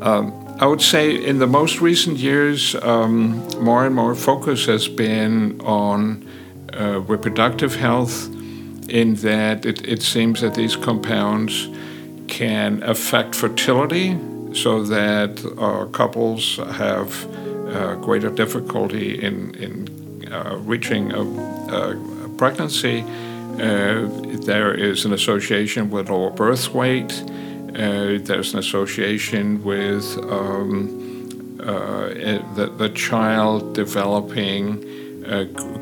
Um, 0.00 0.32
I 0.60 0.66
would 0.66 0.82
say 0.82 1.14
in 1.14 1.38
the 1.38 1.46
most 1.46 1.80
recent 1.80 2.18
years, 2.18 2.74
um, 2.76 3.46
more 3.60 3.84
and 3.86 3.94
more 3.94 4.14
focus 4.14 4.66
has 4.66 4.88
been 4.88 5.60
on 5.60 6.28
uh, 6.72 7.00
reproductive 7.00 7.74
health, 7.74 8.28
in 8.88 9.14
that 9.16 9.64
it, 9.64 9.86
it 9.86 10.02
seems 10.02 10.40
that 10.40 10.54
these 10.54 10.76
compounds 10.76 11.68
can 12.28 12.82
affect 12.82 13.34
fertility 13.34 14.18
so 14.52 14.82
that 14.84 15.44
uh, 15.58 15.86
couples 15.86 16.56
have 16.56 17.26
uh, 17.68 17.96
greater 17.96 18.30
difficulty 18.30 19.20
in, 19.22 19.54
in 19.54 20.32
uh, 20.32 20.56
reaching 20.58 21.12
a, 21.12 21.22
a 21.22 22.28
pregnancy 22.36 23.04
uh, 23.60 24.08
there 24.44 24.74
is 24.74 25.04
an 25.04 25.12
association 25.12 25.90
with 25.90 26.10
lower 26.10 26.30
birth 26.30 26.72
weight. 26.74 27.12
Uh, 27.22 28.18
there's 28.18 28.52
an 28.52 28.58
association 28.58 29.62
with 29.64 30.04
um, 30.30 31.58
uh, 31.60 32.08
the, 32.54 32.72
the 32.76 32.88
child 32.90 33.74
developing 33.74 34.80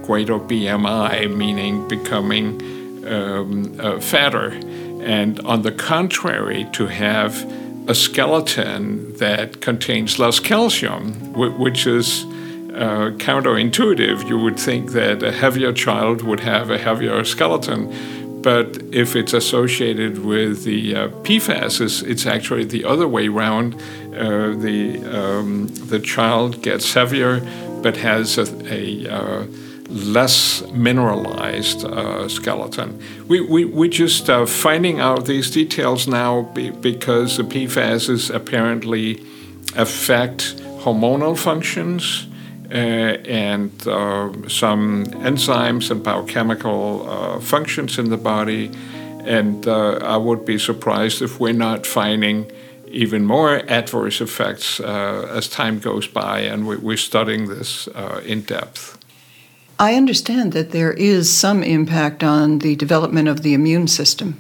greater 0.03 0.39
BMI, 0.39 1.35
meaning 1.35 1.87
becoming 1.89 2.61
um, 3.07 3.81
uh, 3.81 4.01
fatter. 4.01 4.51
And 5.03 5.41
on 5.41 5.63
the 5.63 5.73
contrary, 5.73 6.69
to 6.73 6.87
have 6.87 7.35
a 7.89 7.95
skeleton 7.95 9.17
that 9.17 9.61
contains 9.61 10.19
less 10.19 10.39
calcium, 10.39 11.33
which 11.33 11.87
is 11.87 12.25
uh, 12.75 13.11
counterintuitive. 13.19 14.29
You 14.29 14.39
would 14.39 14.59
think 14.59 14.93
that 14.93 15.23
a 15.23 15.33
heavier 15.33 15.73
child 15.73 16.23
would 16.23 16.41
have 16.41 16.71
a 16.71 16.79
heavier 16.79 17.25
skeleton, 17.25 17.93
but 18.43 18.83
if 18.93 19.15
it's 19.15 19.33
associated 19.33 20.25
with 20.25 20.65
the 20.65 20.97
uh, 20.97 21.09
PFAS, 21.09 22.03
it's, 22.07 22.27
actually 22.27 22.65
the 22.65 22.85
other 22.85 23.07
way 23.07 23.29
around. 23.29 23.75
Uh, 24.15 24.55
the 24.55 25.03
um, 25.07 25.69
the 25.69 26.01
child 26.01 26.63
gets 26.63 26.93
heavier, 26.93 27.41
but 27.83 27.97
has 27.97 28.39
a, 28.39 28.47
a 28.73 29.09
uh, 29.09 29.47
less 29.89 30.63
mineralized 30.73 31.85
uh, 31.85 32.29
skeleton. 32.29 33.01
We, 33.29 33.41
we, 33.41 33.65
we're 33.65 33.91
just 33.91 34.29
uh, 34.31 34.47
finding 34.47 35.01
out 35.01 35.27
these 35.27 35.51
details 35.51 36.09
now 36.09 36.43
be, 36.55 36.71
because 36.71 37.37
the 37.37 37.43
PFAS 37.43 38.35
apparently 38.35 39.23
affect 39.77 40.57
hormonal 40.85 41.39
functions 41.39 42.27
and 42.73 43.71
uh, 43.87 44.33
some 44.49 45.05
enzymes 45.07 45.91
and 45.91 46.03
biochemical 46.03 47.09
uh, 47.09 47.41
functions 47.41 47.99
in 47.99 48.11
the 48.11 48.17
body. 48.17 48.71
And 49.25 49.69
I 49.69 50.17
would 50.17 50.45
be 50.45 50.59
surprised 50.59 51.23
if 51.23 51.39
we're 51.39 51.53
not 51.53 51.87
finding 51.87 52.51
even 52.93 53.25
more 53.25 53.63
adverse 53.69 54.21
effects 54.21 54.81
uh, 54.81 55.29
as 55.35 55.49
time 55.49 55.79
goes 55.79 56.07
by, 56.07 56.41
and 56.41 56.67
we, 56.67 56.95
are 56.95 56.97
studying 56.97 57.49
this 57.49 57.89
uh, 57.89 58.21
in 58.25 58.43
depth. 58.43 58.99
I 59.79 59.95
understand 59.95 60.53
that 60.53 60.71
there 60.71 60.93
is 60.93 61.31
some 61.31 61.63
impact 61.63 62.23
on 62.23 62.59
the 62.59 62.77
development 62.77 63.29
of 63.29 63.43
the 63.43 63.55
immune 63.55 63.89
system. 63.89 64.39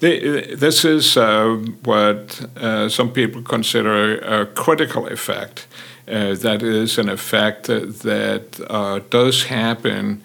The, 0.00 0.54
this 0.54 0.84
is 0.84 1.16
uh, 1.16 1.56
what 1.84 2.40
some 2.88 3.12
people 3.12 3.42
consider 3.42 4.18
a 4.18 4.46
critical 4.46 5.06
effect. 5.06 5.66
Uh, 6.10 6.34
that 6.34 6.62
is 6.62 6.98
an 6.98 7.08
effect 7.08 7.66
that, 7.66 8.66
uh, 8.68 8.98
does 9.10 9.44
happen 9.44 10.22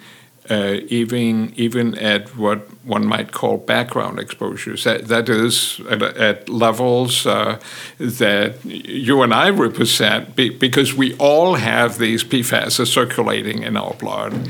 uh, 0.49 0.77
even 0.89 1.51
even 1.55 1.97
at 1.97 2.35
what 2.35 2.59
one 2.83 3.05
might 3.05 3.31
call 3.31 3.57
background 3.57 4.19
exposures. 4.19 4.83
That, 4.83 5.07
that 5.07 5.27
is 5.27 5.81
at, 5.89 6.03
at 6.03 6.49
levels 6.49 7.25
uh, 7.25 7.59
that 7.97 8.63
you 8.63 9.23
and 9.23 9.33
I 9.33 9.49
represent 9.49 10.35
be, 10.35 10.49
because 10.49 10.93
we 10.93 11.15
all 11.17 11.55
have 11.55 11.97
these 11.97 12.23
PFAS 12.23 12.85
circulating 12.85 13.63
in 13.63 13.75
our 13.75 13.93
blood. 13.95 14.49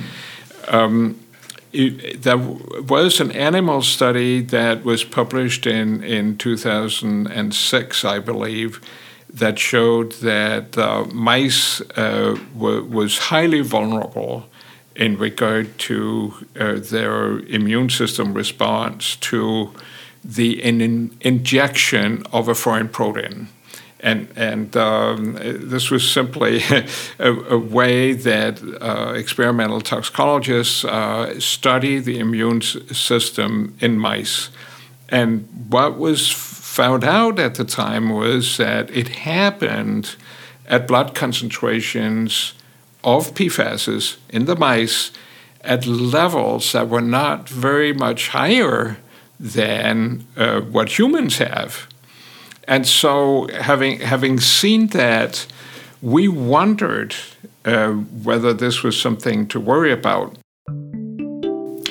Um, 0.67 1.19
it, 1.71 2.23
there 2.23 2.37
was 2.37 3.19
an 3.19 3.31
animal 3.31 3.81
study 3.81 4.41
that 4.41 4.83
was 4.83 5.03
published 5.03 5.67
in, 5.67 6.03
in 6.03 6.37
2006, 6.37 8.05
I 8.05 8.19
believe, 8.19 8.81
that 9.35 9.59
showed 9.59 10.13
that 10.13 10.77
uh, 10.77 11.03
mice 11.13 11.81
uh, 11.97 12.37
was 12.55 13.17
highly 13.17 13.61
vulnerable 13.61 14.45
in 14.95 15.17
regard 15.17 15.77
to 15.77 16.33
uh, 16.57 16.75
their 16.75 17.39
immune 17.39 17.89
system 17.89 18.33
response 18.33 19.17
to 19.17 19.71
the 20.23 20.63
in- 20.63 21.15
injection 21.19 22.23
of 22.31 22.47
a 22.47 22.55
foreign 22.55 22.87
protein. 22.87 23.49
And, 23.99 24.27
and 24.35 24.75
um, 24.77 25.33
this 25.33 25.91
was 25.91 26.09
simply 26.09 26.61
a, 27.19 27.31
a 27.49 27.57
way 27.57 28.13
that 28.13 28.61
uh, 28.81 29.13
experimental 29.13 29.81
toxicologists 29.81 30.85
uh, 30.85 31.39
study 31.39 31.99
the 31.99 32.19
immune 32.19 32.61
system 32.61 33.75
in 33.81 33.97
mice. 33.97 34.49
And 35.09 35.47
what 35.69 35.97
was 35.97 36.54
found 36.75 37.05
out 37.05 37.39
at 37.39 37.55
the 37.55 37.63
time 37.63 38.09
was 38.09 38.57
that 38.57 38.89
it 38.91 39.07
happened 39.07 40.17
at 40.67 40.85
blood 40.85 41.15
concentrations 41.15 42.53
of 43.01 43.33
PFASs 43.33 44.17
in 44.29 44.43
the 44.43 44.57
mice 44.57 45.11
at 45.61 45.85
levels 45.85 46.73
that 46.73 46.89
were 46.89 47.07
not 47.19 47.47
very 47.47 47.93
much 47.93 48.27
higher 48.29 48.97
than 49.39 50.27
uh, 50.35 50.59
what 50.59 50.99
humans 50.99 51.37
have. 51.37 51.87
And 52.67 52.85
so, 52.85 53.47
having, 53.53 54.01
having 54.01 54.41
seen 54.41 54.87
that, 54.87 55.47
we 56.01 56.27
wondered 56.27 57.15
uh, 57.63 57.91
whether 57.91 58.53
this 58.53 58.83
was 58.83 58.99
something 58.99 59.47
to 59.47 59.61
worry 59.61 59.93
about. 59.93 60.37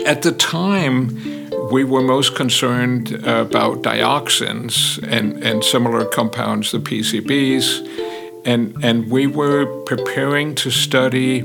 At 0.04 0.20
the 0.20 0.34
time, 0.36 1.43
we 1.74 1.82
were 1.82 2.02
most 2.02 2.36
concerned 2.36 3.10
about 3.24 3.82
dioxins 3.82 5.02
and, 5.02 5.42
and 5.42 5.64
similar 5.64 6.04
compounds, 6.04 6.70
the 6.70 6.78
PCBs, 6.78 7.66
and, 8.44 8.62
and 8.84 9.10
we 9.10 9.26
were 9.26 9.66
preparing 9.82 10.54
to 10.54 10.70
study 10.70 11.42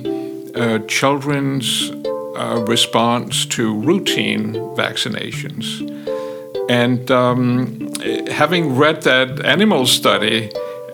uh, 0.54 0.78
children's 0.88 1.90
uh, 1.90 2.64
response 2.68 3.44
to 3.48 3.74
routine 3.74 4.54
vaccinations. 4.78 5.66
And 6.70 7.10
um, 7.10 7.92
having 8.28 8.76
read 8.76 9.02
that 9.02 9.44
animal 9.44 9.88
study, 9.88 10.52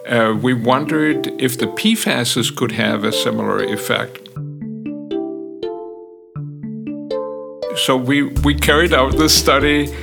uh, 0.08 0.34
we 0.42 0.54
wondered 0.54 1.28
if 1.42 1.58
the 1.58 1.68
PFASs 1.68 2.56
could 2.56 2.72
have 2.72 3.04
a 3.04 3.12
similar 3.12 3.62
effect. 3.62 4.25
So 7.78 7.98
we, 7.98 8.24
we 8.24 8.56
carried 8.56 8.94
out 8.94 9.18
this 9.18 9.38
study, 9.38 9.94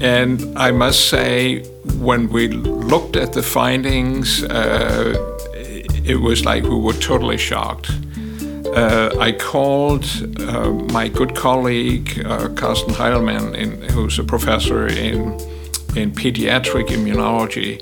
and 0.00 0.58
I 0.58 0.70
must 0.70 1.08
say, 1.08 1.62
when 1.98 2.30
we 2.30 2.48
looked 2.48 3.16
at 3.16 3.32
the 3.34 3.42
findings, 3.42 4.42
uh, 4.44 5.14
it 5.54 6.20
was 6.20 6.44
like 6.44 6.62
we 6.62 6.76
were 6.76 6.94
totally 6.94 7.36
shocked. 7.36 7.90
Uh, 8.74 9.14
I 9.18 9.32
called 9.32 10.04
uh, 10.40 10.70
my 10.92 11.08
good 11.08 11.34
colleague 11.34 12.22
uh, 12.24 12.48
Carsten 12.54 12.94
Heilmann, 12.94 13.54
in, 13.54 13.82
who's 13.90 14.18
a 14.18 14.24
professor 14.24 14.86
in 14.86 15.38
in 15.96 16.12
pediatric 16.12 16.88
immunology 16.88 17.80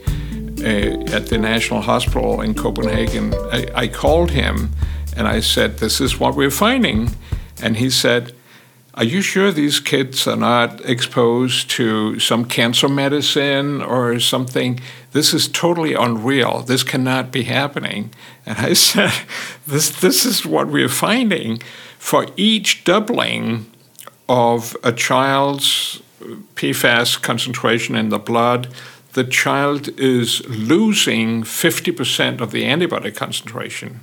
uh, 0.62 1.14
at 1.14 1.26
the 1.26 1.38
National 1.38 1.82
Hospital 1.82 2.40
in 2.40 2.54
Copenhagen. 2.54 3.34
I, 3.52 3.66
I 3.74 3.88
called 3.88 4.30
him 4.30 4.70
and 5.16 5.26
I 5.28 5.40
said, 5.40 5.78
"This 5.78 6.00
is 6.00 6.18
what 6.18 6.34
we're 6.34 6.50
finding," 6.50 7.10
and 7.60 7.76
he 7.76 7.90
said, 7.90 8.35
are 8.96 9.04
you 9.04 9.20
sure 9.20 9.52
these 9.52 9.78
kids 9.78 10.26
are 10.26 10.36
not 10.36 10.82
exposed 10.88 11.68
to 11.70 12.18
some 12.18 12.46
cancer 12.46 12.88
medicine 12.88 13.82
or 13.82 14.18
something? 14.18 14.80
This 15.12 15.34
is 15.34 15.48
totally 15.48 15.92
unreal. 15.92 16.62
This 16.62 16.82
cannot 16.82 17.30
be 17.30 17.42
happening. 17.42 18.10
And 18.46 18.58
I 18.58 18.72
said, 18.88 19.12
this, 19.66 19.90
this 20.00 20.24
is 20.24 20.46
what 20.46 20.68
we're 20.68 20.88
finding. 20.88 21.58
For 21.98 22.26
each 22.36 22.84
doubling 22.84 23.66
of 24.30 24.74
a 24.82 24.92
child's 24.92 26.02
PFAS 26.54 27.20
concentration 27.20 27.96
in 27.96 28.08
the 28.08 28.18
blood, 28.18 28.68
the 29.12 29.24
child 29.24 29.88
is 30.00 30.46
losing 30.48 31.42
50% 31.42 32.40
of 32.40 32.50
the 32.50 32.64
antibody 32.64 33.10
concentration 33.10 34.00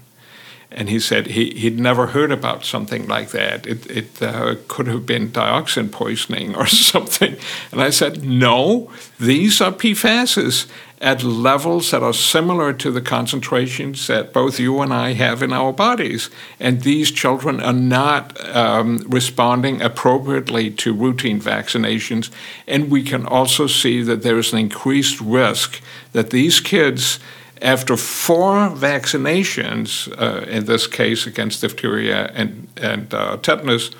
and 0.75 0.89
he 0.89 0.99
said 0.99 1.27
he, 1.27 1.51
he'd 1.51 1.79
never 1.79 2.07
heard 2.07 2.31
about 2.31 2.65
something 2.65 3.07
like 3.07 3.29
that. 3.29 3.65
It, 3.65 3.89
it 3.89 4.21
uh, 4.21 4.55
could 4.67 4.87
have 4.87 5.05
been 5.05 5.29
dioxin 5.29 5.91
poisoning 5.91 6.55
or 6.55 6.65
something. 6.67 7.35
And 7.71 7.81
I 7.81 7.89
said, 7.89 8.23
no, 8.23 8.91
these 9.19 9.61
are 9.61 9.71
PFASs 9.71 10.69
at 11.03 11.21
levels 11.21 11.91
that 11.91 12.01
are 12.01 12.13
similar 12.13 12.71
to 12.71 12.89
the 12.89 13.01
concentrations 13.01 14.07
that 14.07 14.31
both 14.31 14.57
you 14.57 14.79
and 14.79 14.93
I 14.93 15.11
have 15.13 15.43
in 15.43 15.51
our 15.51 15.73
bodies. 15.73 16.29
And 16.61 16.81
these 16.81 17.11
children 17.11 17.59
are 17.59 17.73
not 17.73 18.39
um, 18.55 19.05
responding 19.09 19.81
appropriately 19.81 20.71
to 20.71 20.93
routine 20.93 21.41
vaccinations. 21.41 22.31
And 22.67 22.89
we 22.89 23.03
can 23.03 23.25
also 23.25 23.67
see 23.67 24.01
that 24.03 24.23
there 24.23 24.37
is 24.37 24.53
an 24.53 24.59
increased 24.59 25.19
risk 25.19 25.81
that 26.13 26.29
these 26.29 26.61
kids 26.61 27.19
after 27.61 27.95
four 27.97 28.69
vaccinations, 28.69 30.11
uh, 30.19 30.43
in 30.45 30.65
this 30.65 30.87
case 30.87 31.27
against 31.27 31.61
diphtheria 31.61 32.31
and, 32.33 32.67
and 32.77 33.13
uh, 33.13 33.37
tetanus, 33.37 33.91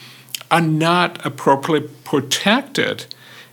are 0.51 0.61
not 0.61 1.25
appropriately 1.25 1.89
protected, 2.03 3.05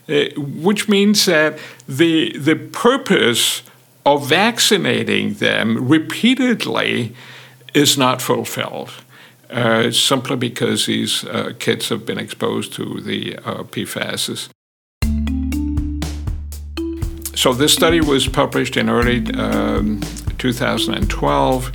uh, 0.09 0.25
which 0.37 0.87
means 0.87 1.25
that 1.25 1.57
the, 1.87 2.37
the 2.37 2.55
purpose 2.55 3.63
of 4.05 4.27
vaccinating 4.27 5.35
them 5.35 5.87
repeatedly 5.87 7.15
is 7.73 7.97
not 7.97 8.21
fulfilled. 8.21 8.91
Uh, 9.49 9.91
simply 9.91 10.37
because 10.37 10.85
these 10.85 11.25
uh, 11.25 11.51
kids 11.59 11.89
have 11.89 12.05
been 12.05 12.17
exposed 12.17 12.71
to 12.71 13.01
the 13.01 13.35
uh, 13.39 13.63
PFASs. 13.63 14.47
So 17.35 17.53
this 17.53 17.73
study 17.73 18.01
was 18.01 18.27
published 18.27 18.77
in 18.77 18.89
early 18.89 19.25
um, 19.33 20.01
2012, 20.37 21.71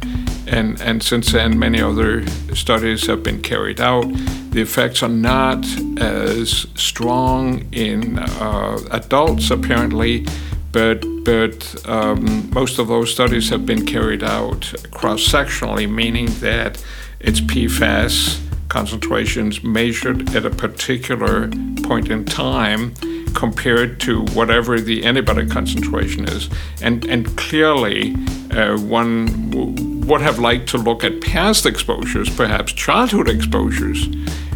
and, 0.49 0.81
and 0.81 1.03
since 1.03 1.33
then 1.33 1.59
many 1.59 1.81
other 1.81 2.27
studies 2.55 3.07
have 3.07 3.23
been 3.23 3.41
carried 3.41 3.81
out. 3.81 4.05
The 4.51 4.61
effects 4.61 5.03
are 5.03 5.09
not 5.09 5.65
as 5.99 6.67
strong 6.75 7.67
in 7.73 8.19
uh, 8.19 8.79
adults 8.91 9.51
apparently, 9.51 10.27
but 10.73 11.05
but 11.25 11.89
um, 11.89 12.49
most 12.51 12.79
of 12.79 12.87
those 12.87 13.11
studies 13.11 13.49
have 13.49 13.67
been 13.67 13.85
carried 13.85 14.23
out 14.23 14.73
cross-sectionally, 14.93 15.91
meaning 15.91 16.27
that 16.41 16.85
it's 17.19 17.41
PFAS 17.41 18.41
concentrations 18.69 19.65
measured 19.65 20.37
at 20.37 20.47
a 20.47 20.51
particular 20.51 21.49
point 21.83 22.11
in 22.11 22.25
time 22.25 22.95
compared 23.37 24.01
to 24.01 24.23
whatever 24.35 24.81
the 24.81 25.05
antibody 25.05 25.47
concentration 25.47 26.25
is. 26.27 26.51
And, 26.83 27.05
and 27.05 27.37
clearly, 27.37 28.17
uh, 28.51 28.79
one 28.79 30.07
would 30.07 30.23
have 30.23 30.41
liked 30.41 30.69
to 30.71 30.79
look 30.79 31.05
at 31.05 31.21
past 31.21 31.67
exposures, 31.67 32.35
perhaps 32.35 32.73
childhood 32.73 33.29
exposures, 33.29 34.09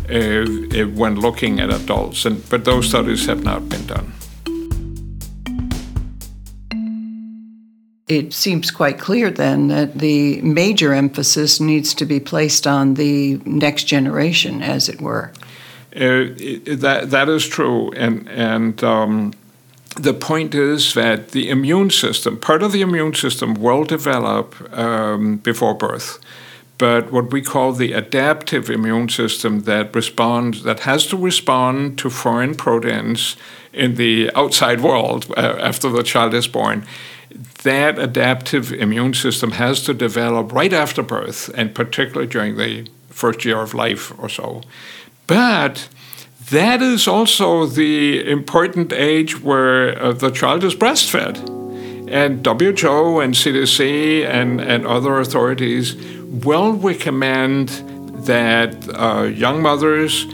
uh, 0.08 0.46
when 0.96 1.20
looking 1.20 1.60
at 1.60 1.70
adults, 1.70 2.24
and, 2.24 2.48
but 2.48 2.64
those 2.64 2.88
studies 2.88 3.26
have 3.26 3.44
not 3.44 3.68
been 3.68 3.86
done. 3.86 4.12
it 8.10 8.32
seems 8.32 8.72
quite 8.72 8.98
clear 8.98 9.30
then 9.30 9.68
that 9.68 10.00
the 10.00 10.42
major 10.42 10.92
emphasis 10.92 11.60
needs 11.60 11.94
to 11.94 12.04
be 12.04 12.18
placed 12.18 12.66
on 12.66 12.94
the 12.94 13.40
next 13.44 13.84
generation, 13.84 14.62
as 14.62 14.88
it 14.88 15.00
were. 15.00 15.32
Uh, 15.94 16.30
that 16.76 17.08
that 17.10 17.28
is 17.28 17.48
true, 17.48 17.90
and 17.92 18.28
and 18.28 18.84
um, 18.84 19.32
the 19.96 20.14
point 20.14 20.54
is 20.54 20.94
that 20.94 21.32
the 21.32 21.50
immune 21.50 21.90
system, 21.90 22.38
part 22.38 22.62
of 22.62 22.70
the 22.70 22.80
immune 22.80 23.14
system, 23.14 23.54
will 23.54 23.84
develop 23.84 24.54
um, 24.76 25.38
before 25.38 25.74
birth. 25.74 26.20
But 26.78 27.12
what 27.12 27.30
we 27.30 27.42
call 27.42 27.72
the 27.72 27.92
adaptive 27.92 28.70
immune 28.70 29.08
system 29.10 29.62
that 29.62 29.94
responds, 29.94 30.62
that 30.62 30.80
has 30.80 31.06
to 31.08 31.16
respond 31.16 31.98
to 31.98 32.08
foreign 32.08 32.54
proteins 32.54 33.36
in 33.72 33.96
the 33.96 34.30
outside 34.34 34.80
world 34.80 35.26
uh, 35.36 35.58
after 35.60 35.90
the 35.90 36.02
child 36.02 36.32
is 36.34 36.46
born, 36.46 36.86
that 37.64 37.98
adaptive 37.98 38.72
immune 38.72 39.12
system 39.12 39.50
has 39.52 39.82
to 39.82 39.92
develop 39.92 40.52
right 40.52 40.72
after 40.72 41.02
birth, 41.02 41.50
and 41.54 41.74
particularly 41.74 42.26
during 42.26 42.56
the 42.56 42.88
first 43.08 43.44
year 43.44 43.60
of 43.60 43.74
life 43.74 44.18
or 44.18 44.28
so. 44.28 44.62
But 45.30 45.88
that 46.50 46.82
is 46.82 47.06
also 47.06 47.64
the 47.64 48.28
important 48.28 48.92
age 48.92 49.40
where 49.40 49.96
uh, 49.96 50.12
the 50.12 50.30
child 50.30 50.64
is 50.64 50.74
breastfed. 50.74 51.38
And 52.10 52.44
WHO 52.44 53.20
and 53.20 53.32
CDC 53.32 54.26
and, 54.26 54.60
and 54.60 54.84
other 54.84 55.20
authorities 55.20 55.94
will 56.44 56.72
recommend 56.72 57.68
that 58.26 58.74
uh, 58.88 59.22
young 59.22 59.62
mothers 59.62 60.26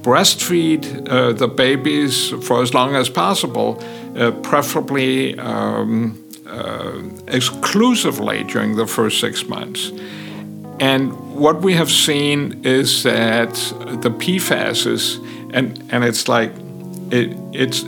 breastfeed 0.00 1.06
uh, 1.10 1.32
the 1.34 1.48
babies 1.48 2.30
for 2.46 2.62
as 2.62 2.72
long 2.72 2.94
as 2.94 3.10
possible, 3.10 3.84
uh, 4.16 4.30
preferably 4.42 5.38
um, 5.38 6.18
uh, 6.46 7.02
exclusively 7.26 8.44
during 8.44 8.76
the 8.76 8.86
first 8.86 9.20
six 9.20 9.46
months. 9.46 9.92
And 10.80 11.34
what 11.34 11.62
we 11.62 11.74
have 11.74 11.90
seen 11.90 12.64
is 12.64 13.02
that 13.04 13.54
the 14.02 14.10
PFASs, 14.10 15.18
and, 15.54 15.82
and 15.90 16.04
it's 16.04 16.28
like, 16.28 16.52
it, 17.10 17.36
it's 17.52 17.84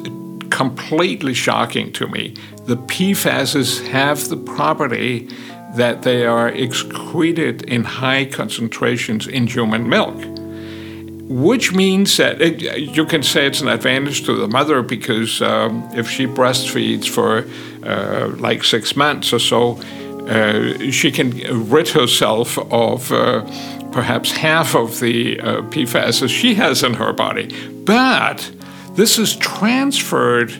completely 0.50 1.34
shocking 1.34 1.92
to 1.92 2.06
me. 2.08 2.34
The 2.64 2.76
PFASs 2.76 3.86
have 3.88 4.28
the 4.28 4.36
property 4.36 5.28
that 5.74 6.02
they 6.02 6.24
are 6.24 6.48
excreted 6.48 7.62
in 7.62 7.84
high 7.84 8.24
concentrations 8.24 9.26
in 9.26 9.46
human 9.46 9.88
milk, 9.88 10.16
which 11.28 11.72
means 11.72 12.16
that 12.16 12.40
it, 12.40 12.60
you 12.78 13.04
can 13.04 13.22
say 13.22 13.46
it's 13.46 13.60
an 13.60 13.68
advantage 13.68 14.24
to 14.24 14.34
the 14.34 14.48
mother 14.48 14.82
because 14.82 15.42
um, 15.42 15.86
if 15.94 16.08
she 16.08 16.26
breastfeeds 16.26 17.06
for 17.08 17.46
uh, 17.86 18.28
like 18.38 18.64
six 18.64 18.96
months 18.96 19.32
or 19.32 19.38
so, 19.38 19.78
uh, 20.28 20.90
she 20.90 21.10
can 21.10 21.30
rid 21.70 21.88
herself 21.88 22.58
of 22.58 23.10
uh, 23.10 23.42
perhaps 23.92 24.30
half 24.32 24.74
of 24.74 25.00
the 25.00 25.40
uh, 25.40 25.62
PFAS 25.62 26.28
she 26.28 26.54
has 26.54 26.82
in 26.82 26.94
her 26.94 27.12
body. 27.12 27.48
But 27.84 28.50
this 28.92 29.18
is 29.18 29.36
transferred 29.36 30.52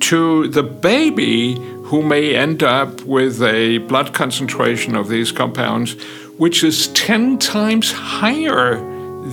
to 0.00 0.48
the 0.48 0.62
baby 0.62 1.54
who 1.84 2.02
may 2.02 2.34
end 2.34 2.62
up 2.62 3.02
with 3.02 3.42
a 3.42 3.78
blood 3.78 4.12
concentration 4.14 4.94
of 4.94 5.08
these 5.08 5.32
compounds 5.32 5.96
which 6.40 6.64
is 6.64 6.88
10 6.88 7.38
times 7.38 7.92
higher 7.92 8.76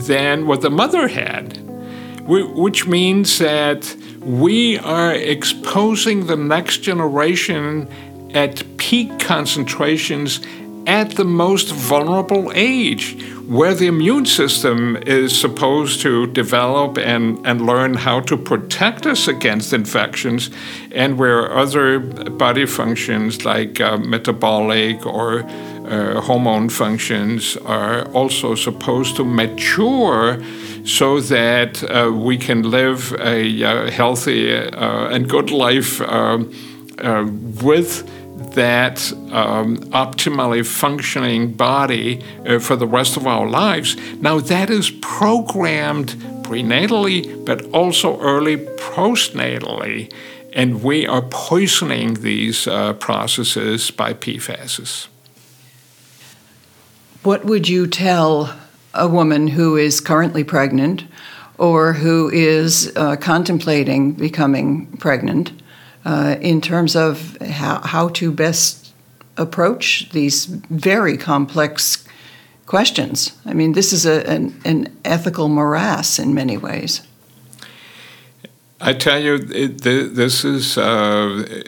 than 0.08 0.46
what 0.46 0.62
the 0.62 0.70
mother 0.70 1.08
had. 1.08 1.58
which 2.28 2.86
means 2.86 3.40
that 3.40 3.96
we 4.22 4.78
are 4.80 5.14
exposing 5.14 6.28
the 6.28 6.36
next 6.36 6.80
generation 6.80 7.88
at 8.38 8.64
peak 8.78 9.10
concentrations 9.18 10.40
at 10.86 11.10
the 11.16 11.26
most 11.26 11.70
vulnerable 11.74 12.52
age, 12.54 13.06
where 13.48 13.74
the 13.74 13.88
immune 13.88 14.26
system 14.26 14.96
is 15.06 15.38
supposed 15.38 16.02
to 16.02 16.28
develop 16.28 16.98
and, 16.98 17.46
and 17.46 17.66
learn 17.66 17.96
how 17.96 18.22
to 18.22 18.38
protect 18.38 19.06
us 19.06 19.28
against 19.28 19.74
infections, 19.74 20.52
and 20.92 21.18
where 21.18 21.52
other 21.52 22.00
body 22.00 22.66
functions 22.66 23.44
like 23.44 23.82
uh, 23.82 23.98
metabolic 23.98 25.06
or 25.06 25.44
uh, 25.44 26.22
hormone 26.22 26.70
functions 26.70 27.58
are 27.66 28.06
also 28.12 28.56
supposed 28.56 29.16
to 29.16 29.26
mature 29.26 30.42
so 30.86 31.20
that 31.20 31.84
uh, 31.84 32.12
we 32.12 32.38
can 32.38 32.62
live 32.62 33.14
a 33.20 33.64
uh, 33.64 33.92
healthy 33.92 34.56
uh, 34.56 35.14
and 35.14 35.28
good 35.28 35.50
life 35.50 36.00
uh, 36.02 37.26
with 37.64 38.04
that 38.38 39.12
um, 39.32 39.78
optimally 39.92 40.66
functioning 40.66 41.54
body 41.54 42.24
uh, 42.46 42.60
for 42.60 42.76
the 42.76 42.88
rest 42.88 43.18
of 43.18 43.26
our 43.26 43.48
lives. 43.48 43.96
Now, 44.22 44.40
that 44.40 44.70
is 44.70 44.92
programmed 44.92 46.10
prenatally, 46.44 47.46
but 47.46 47.66
also 47.74 48.20
early 48.22 48.58
postnatally. 48.58 50.12
And 50.54 50.84
we 50.84 51.06
are 51.06 51.22
poisoning 51.22 52.16
these 52.16 52.68
uh, 52.68 52.94
processes 52.94 53.92
by 53.92 54.14
PFASs. 54.14 55.08
What 57.24 57.46
would 57.46 57.68
you 57.68 57.88
tell 57.88 58.56
a 58.94 59.08
woman 59.08 59.48
who 59.48 59.76
is 59.76 60.00
currently 60.00 60.44
pregnant 60.44 61.04
or 61.58 61.94
who 61.94 62.30
is 62.30 62.92
uh, 62.96 63.16
contemplating 63.18 64.14
becoming 64.14 64.88
pregnant 64.98 65.52
uh, 66.08 66.38
in 66.40 66.62
terms 66.62 66.96
of 66.96 67.38
how, 67.42 67.82
how 67.82 68.08
to 68.08 68.32
best 68.32 68.94
approach 69.36 70.10
these 70.12 70.46
very 70.46 71.18
complex 71.18 72.08
questions. 72.66 73.34
I 73.46 73.54
mean, 73.54 73.74
this 73.74 73.92
is 73.92 74.06
a, 74.06 74.26
an, 74.26 74.54
an 74.64 74.98
ethical 75.04 75.50
morass 75.50 76.18
in 76.18 76.34
many 76.34 76.58
ways. 76.58 77.02
I 78.80 78.94
tell 78.94 79.20
you, 79.20 79.36
it, 79.36 79.82
this 79.82 80.46
is 80.46 80.78
uh, 80.78 80.84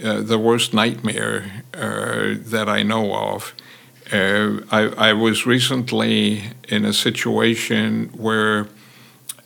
uh, 0.04 0.22
the 0.22 0.38
worst 0.38 0.74
nightmare 0.74 1.64
uh, 1.74 2.36
that 2.52 2.70
I 2.70 2.84
know 2.84 3.14
of. 3.14 3.54
Uh, 4.12 4.62
I, 4.72 5.10
I, 5.10 5.14
was 5.14 5.46
recently 5.46 6.44
in 6.68 6.86
a 6.86 6.94
situation 6.94 8.10
where 8.16 8.68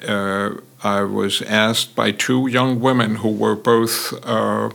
uh, 0.07 0.51
I 0.83 1.03
was 1.03 1.41
asked 1.43 1.95
by 1.95 2.11
two 2.11 2.47
young 2.47 2.79
women 2.79 3.15
who 3.15 3.31
were 3.31 3.55
both 3.55 4.13
uh, 4.25 4.69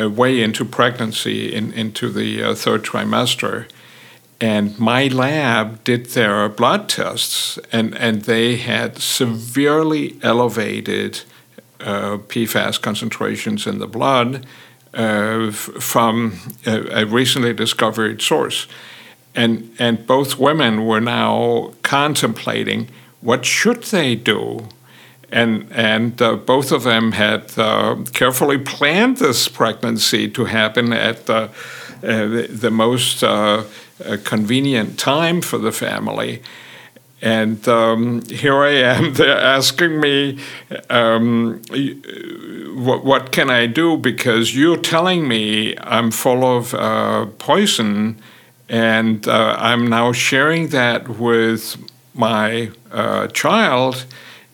uh, 0.00 0.08
way 0.08 0.40
into 0.40 0.64
pregnancy, 0.64 1.52
in, 1.54 1.72
into 1.72 2.08
the 2.08 2.42
uh, 2.42 2.54
third 2.54 2.82
trimester. 2.82 3.68
And 4.40 4.78
my 4.78 5.08
lab 5.08 5.84
did 5.84 6.06
their 6.06 6.48
blood 6.48 6.88
tests, 6.88 7.58
and, 7.70 7.96
and 7.96 8.22
they 8.22 8.56
had 8.56 8.98
severely 8.98 10.18
elevated 10.22 11.20
uh, 11.80 12.18
PFAS 12.18 12.80
concentrations 12.80 13.66
in 13.66 13.78
the 13.78 13.86
blood 13.86 14.46
uh, 14.94 15.50
from 15.50 16.38
a, 16.66 17.02
a 17.02 17.06
recently 17.06 17.52
discovered 17.52 18.22
source. 18.22 18.66
And, 19.34 19.74
and 19.78 20.06
both 20.06 20.38
women 20.38 20.86
were 20.86 21.00
now 21.00 21.72
contemplating 21.82 22.88
what 23.20 23.44
should 23.44 23.84
they 23.84 24.14
do 24.14 24.68
and 25.32 25.66
and 25.72 26.20
uh, 26.20 26.36
both 26.36 26.70
of 26.72 26.82
them 26.84 27.12
had 27.12 27.58
uh, 27.58 27.96
carefully 28.12 28.58
planned 28.58 29.16
this 29.16 29.48
pregnancy 29.48 30.28
to 30.28 30.44
happen 30.44 30.92
at 30.92 31.26
the, 31.26 31.50
uh, 32.02 32.46
the 32.50 32.70
most 32.70 33.24
uh, 33.24 33.64
uh, 34.04 34.16
convenient 34.24 34.98
time 34.98 35.40
for 35.40 35.56
the 35.56 35.72
family. 35.72 36.42
And 37.22 37.66
um, 37.68 38.22
here 38.22 38.56
I 38.56 38.72
am. 38.72 39.14
They're 39.14 39.38
asking 39.38 40.00
me, 40.00 40.38
um, 40.90 41.62
what, 42.74 43.04
what, 43.04 43.32
can 43.32 43.48
I 43.48 43.66
do? 43.66 43.96
Because 43.96 44.56
you're 44.56 44.76
telling 44.76 45.26
me 45.28 45.76
I'm 45.78 46.10
full 46.10 46.44
of 46.44 46.74
uh, 46.74 47.26
poison, 47.38 48.20
and 48.68 49.26
I'm 49.28 49.86
now 49.86 50.12
sharing 50.12 50.68
that 50.68 51.08
with 51.08 51.76
my 52.12 52.70
child 53.32 54.04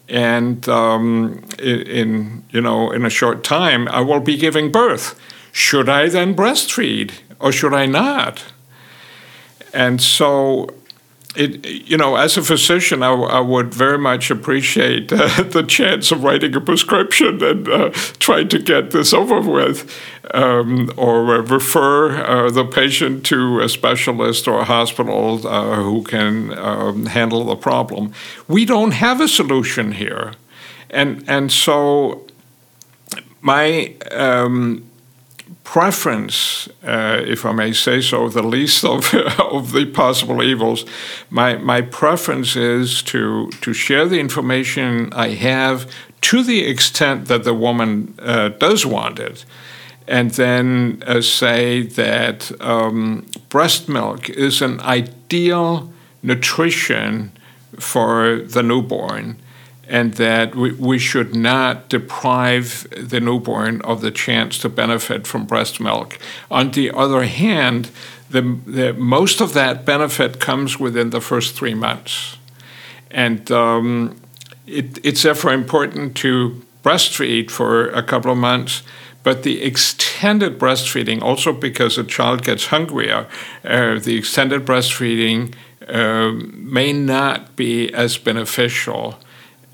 and 0.09 0.69
um, 0.69 1.45
in 1.59 2.45
you 2.51 2.61
know 2.61 2.91
in 2.91 3.05
a 3.05 3.11
short 3.11 3.45
time 3.45 3.89
I 3.89 4.01
will 4.01 4.21
be 4.21 4.37
giving 4.37 4.73
birth. 4.73 5.19
Should 5.53 5.89
I 5.89 6.09
then 6.09 6.35
breastfeed 6.35 7.13
or 7.41 7.53
should 7.53 7.75
I 7.75 7.87
not? 7.87 8.45
And 9.73 10.01
so 10.01 10.69
it, 11.39 11.89
you 11.89 11.97
know, 11.97 12.17
as 12.17 12.37
a 12.37 12.43
physician, 12.43 13.03
I, 13.03 13.41
would 13.41 13.73
very 13.73 13.99
much 13.99 14.31
appreciate 14.31 15.13
uh, 15.13 15.43
the 15.43 15.63
chance 15.63 16.11
of 16.11 16.25
writing 16.25 16.55
a 16.57 16.61
prescription 16.61 17.43
and 17.43 17.69
uh, 17.69 17.91
trying 18.19 18.49
to 18.49 18.59
get 18.59 18.91
this 18.91 19.13
over 19.13 19.41
with, 19.41 19.89
um, 20.35 20.91
or 20.97 21.37
uh, 21.37 21.43
refer 21.43 22.51
the 22.51 22.65
patient 22.65 23.25
to 23.27 23.61
a 23.61 23.69
specialist 23.69 24.49
or 24.49 24.61
a 24.61 24.65
hospital 24.65 25.47
uh, 25.47 25.77
who 25.77 26.03
can 26.03 26.59
um, 26.59 27.07
handle 27.07 27.45
the 27.45 27.57
problem. 27.57 28.13
We 28.49 28.65
don't 28.65 28.93
have 28.93 29.21
a 29.21 29.29
solution 29.29 29.93
here, 29.93 30.33
and 30.91 31.25
and 31.29 31.53
so 31.53 32.27
my 33.41 33.95
um, 34.11 34.88
preference, 35.69 36.67
uh, 36.83 37.23
if 37.27 37.45
I 37.45 37.53
may 37.53 37.75
say 37.75 38.01
so, 38.01 38.31
the 38.31 38.43
least 38.43 38.87
of, 38.87 39.13
of 39.39 39.73
the 39.73 39.85
possible 39.85 40.43
evils. 40.43 40.87
My, 41.29 41.57
my 41.57 41.83
preference 41.83 42.57
is 42.57 43.03
to, 43.03 43.51
to 43.61 43.75
share 43.75 44.07
the 44.07 44.19
information 44.19 45.13
I 45.13 45.29
have 45.35 45.87
to 46.23 46.43
the 46.43 46.65
extent 46.65 47.27
that 47.27 47.45
the 47.45 47.53
woman 47.53 48.15
uh, 48.19 48.49
does 48.49 48.87
want 48.87 49.19
it. 49.19 49.45
And 50.07 50.31
then 50.31 51.03
uh, 51.07 51.21
say 51.21 51.83
that 51.83 52.51
um, 52.63 53.27
breast 53.51 53.91
milk 53.91 54.31
is 54.31 54.63
an 54.63 54.81
ideal 54.81 55.93
nutrition 56.23 57.31
for 57.79 58.39
the 58.39 58.63
newborn 58.63 59.37
and 59.89 60.15
that 60.15 60.55
we, 60.55 60.73
we 60.73 60.99
should 60.99 61.35
not 61.35 61.89
deprive 61.89 62.87
the 62.91 63.21
newborn 63.21 63.81
of 63.83 64.03
the 64.03 64.11
chance 64.11 64.59
to 64.59 64.69
benefit 64.69 65.27
from 65.27 65.47
breast 65.47 65.81
milk. 65.81 66.19
On 66.51 66.71
the 66.71 66.91
other 66.91 67.25
hand, 67.25 67.91
the, 68.31 68.43
the 68.67 68.93
most 68.93 69.41
of 69.41 69.55
that 69.55 69.87
benefit 69.87 70.39
comes 70.39 70.79
within 70.79 71.11
the 71.11 71.21
first 71.21 71.57
three 71.57 71.75
months. 71.75 72.37
And 73.11 73.51
um, 73.51 74.21
it, 74.67 74.99
it's 75.03 75.23
therefore 75.23 75.55
important 75.55 76.15
to 76.19 76.63
breastfeed 76.85 77.51
for 77.51 77.89
a 77.89 78.03
couple 78.03 78.31
of 78.31 78.39
months. 78.39 78.83
But 79.23 79.43
the 79.43 79.63
extended 79.63 80.59
breastfeeding, 80.59 81.23
also 81.23 81.53
because 81.53 81.99
a 81.99 82.05
child 82.05 82.45
gets 82.45 82.67
hungrier, 82.67 83.27
uh, 83.65 83.99
the 83.99 84.17
extended 84.17 84.65
breastfeeding 84.67 85.55
uh, 85.89 86.33
may 86.53 86.93
not 86.93 87.57
be 87.57 87.93
as 87.95 88.19
beneficial 88.19 89.19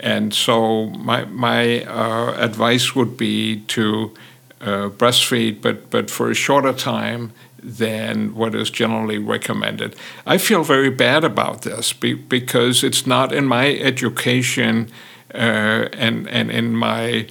and 0.05 0.35
so 0.35 0.87
my 0.99 1.25
my 1.25 1.83
uh, 1.85 2.35
advice 2.39 2.95
would 2.95 3.17
be 3.17 3.61
to 3.69 4.15
uh, 4.61 4.91
breastfeed, 4.91 5.63
but 5.63 5.91
but 5.91 6.11
for 6.11 6.31
a 6.31 6.35
shorter 6.35 6.75
time 6.75 7.33
than 7.63 8.35
what 8.35 8.55
is 8.55 8.69
generally 8.69 9.17
recommended. 9.17 9.97
I 10.27 10.37
feel 10.37 10.63
very 10.63 10.91
bad 10.91 11.25
about 11.25 11.63
this 11.63 11.95
be, 11.95 12.13
because 12.13 12.85
it's 12.85 13.07
not 13.07 13.33
in 13.33 13.47
my 13.47 13.75
education 13.77 14.91
uh, 15.35 15.89
and 15.97 16.29
and 16.29 16.51
in 16.51 16.77
my 16.77 17.27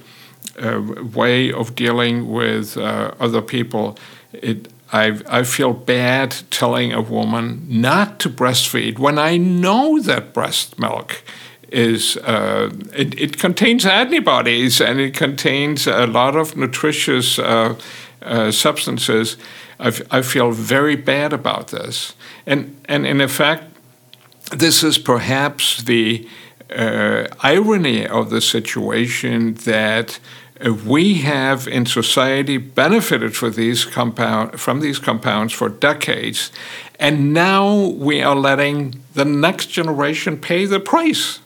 uh, 0.60 0.82
way 1.14 1.52
of 1.52 1.76
dealing 1.76 2.28
with 2.28 2.76
uh, 2.76 3.12
other 3.20 3.40
people. 3.40 3.96
It 4.32 4.68
I, 4.92 5.20
I 5.28 5.42
feel 5.44 5.72
bad 5.72 6.36
telling 6.50 6.92
a 6.92 7.00
woman 7.00 7.66
not 7.68 8.18
to 8.20 8.28
breastfeed 8.28 8.98
when 8.98 9.18
I 9.18 9.36
know 9.36 10.00
that 10.00 10.32
breast 10.32 10.78
milk 10.78 11.22
is 11.68 12.16
uh, 12.18 12.70
it, 12.94 13.18
it, 13.20 13.38
contains 13.38 13.86
antibodies 13.86 14.80
and 14.80 15.00
it 15.00 15.14
contains 15.14 15.86
a 15.86 16.06
lot 16.06 16.36
of 16.36 16.56
nutritious 16.56 17.38
uh, 17.38 17.74
uh, 18.22 18.50
substances. 18.50 19.36
I, 19.78 19.92
I 20.10 20.22
feel 20.22 20.52
very 20.52 20.96
bad 20.96 21.32
about 21.32 21.68
this, 21.68 22.14
and 22.46 22.76
and 22.86 23.06
in 23.06 23.20
effect, 23.20 23.64
this 24.50 24.82
is 24.82 24.98
perhaps 24.98 25.82
the 25.82 26.28
uh, 26.70 27.26
irony 27.40 28.06
of 28.06 28.30
the 28.30 28.40
situation 28.40 29.54
that 29.54 30.18
uh, 30.64 30.72
we 30.72 31.14
have 31.14 31.66
in 31.66 31.86
society 31.86 32.56
benefited 32.56 33.36
for 33.36 33.50
these 33.50 33.84
compound, 33.84 34.60
from 34.60 34.80
these 34.80 34.98
compounds 34.98 35.52
for 35.52 35.68
decades, 35.68 36.52
and 36.98 37.32
now 37.32 37.88
we 37.88 38.22
are 38.22 38.36
letting 38.36 38.94
the 39.14 39.24
next 39.24 39.66
generation 39.66 40.36
pay 40.36 40.64
the 40.64 40.80
price. 40.80 41.40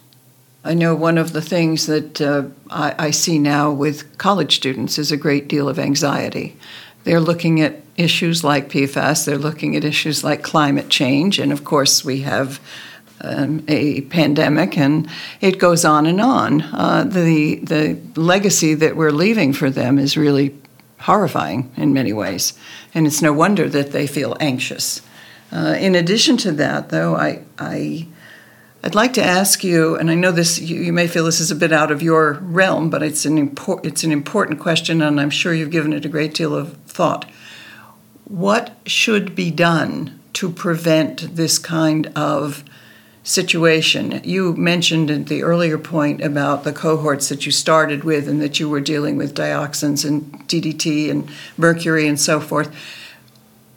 I 0.68 0.74
know 0.74 0.94
one 0.94 1.16
of 1.16 1.32
the 1.32 1.40
things 1.40 1.86
that 1.86 2.20
uh, 2.20 2.42
I, 2.68 2.94
I 2.98 3.10
see 3.10 3.38
now 3.38 3.72
with 3.72 4.18
college 4.18 4.54
students 4.54 4.98
is 4.98 5.10
a 5.10 5.16
great 5.16 5.48
deal 5.48 5.66
of 5.66 5.78
anxiety. 5.78 6.56
They're 7.04 7.20
looking 7.20 7.62
at 7.62 7.80
issues 7.96 8.44
like 8.44 8.68
PFAS, 8.68 9.24
they're 9.24 9.38
looking 9.38 9.76
at 9.76 9.84
issues 9.84 10.22
like 10.22 10.42
climate 10.42 10.90
change, 10.90 11.38
and 11.38 11.52
of 11.52 11.64
course, 11.64 12.04
we 12.04 12.20
have 12.20 12.60
um, 13.22 13.64
a 13.66 14.02
pandemic, 14.02 14.76
and 14.76 15.08
it 15.40 15.58
goes 15.58 15.86
on 15.86 16.04
and 16.04 16.20
on. 16.20 16.60
Uh, 16.60 17.04
the 17.04 17.60
the 17.60 17.98
legacy 18.20 18.74
that 18.74 18.94
we're 18.94 19.10
leaving 19.10 19.54
for 19.54 19.70
them 19.70 19.98
is 19.98 20.18
really 20.18 20.54
horrifying 21.00 21.72
in 21.78 21.94
many 21.94 22.12
ways, 22.12 22.52
and 22.92 23.06
it's 23.06 23.22
no 23.22 23.32
wonder 23.32 23.70
that 23.70 23.92
they 23.92 24.06
feel 24.06 24.36
anxious. 24.38 25.00
Uh, 25.50 25.76
in 25.80 25.94
addition 25.94 26.36
to 26.36 26.52
that, 26.52 26.90
though, 26.90 27.16
I, 27.16 27.40
I 27.58 28.06
I'd 28.82 28.94
like 28.94 29.12
to 29.14 29.24
ask 29.24 29.64
you, 29.64 29.96
and 29.96 30.10
I 30.10 30.14
know 30.14 30.30
this 30.30 30.60
you, 30.60 30.80
you, 30.80 30.92
may 30.92 31.08
feel 31.08 31.24
this 31.24 31.40
is 31.40 31.50
a 31.50 31.56
bit 31.56 31.72
out 31.72 31.90
of 31.90 32.00
your 32.00 32.34
realm, 32.34 32.90
but 32.90 33.02
it's 33.02 33.26
an 33.26 33.36
import, 33.36 33.84
it's 33.84 34.04
an 34.04 34.12
important 34.12 34.60
question, 34.60 35.02
and 35.02 35.20
I'm 35.20 35.30
sure 35.30 35.52
you've 35.52 35.70
given 35.70 35.92
it 35.92 36.04
a 36.04 36.08
great 36.08 36.34
deal 36.34 36.54
of 36.54 36.76
thought. 36.84 37.28
What 38.24 38.76
should 38.86 39.34
be 39.34 39.50
done 39.50 40.20
to 40.34 40.50
prevent 40.50 41.34
this 41.34 41.58
kind 41.58 42.06
of 42.14 42.62
situation. 43.28 44.22
You 44.24 44.54
mentioned 44.54 45.10
at 45.10 45.26
the 45.26 45.42
earlier 45.42 45.76
point 45.76 46.22
about 46.22 46.64
the 46.64 46.72
cohorts 46.72 47.28
that 47.28 47.44
you 47.44 47.52
started 47.52 48.02
with 48.02 48.26
and 48.26 48.40
that 48.40 48.58
you 48.58 48.70
were 48.70 48.80
dealing 48.80 49.16
with 49.16 49.34
dioxins 49.34 50.04
and 50.06 50.32
DDT 50.48 51.10
and 51.10 51.28
mercury 51.58 52.08
and 52.08 52.18
so 52.18 52.40
forth. 52.40 52.74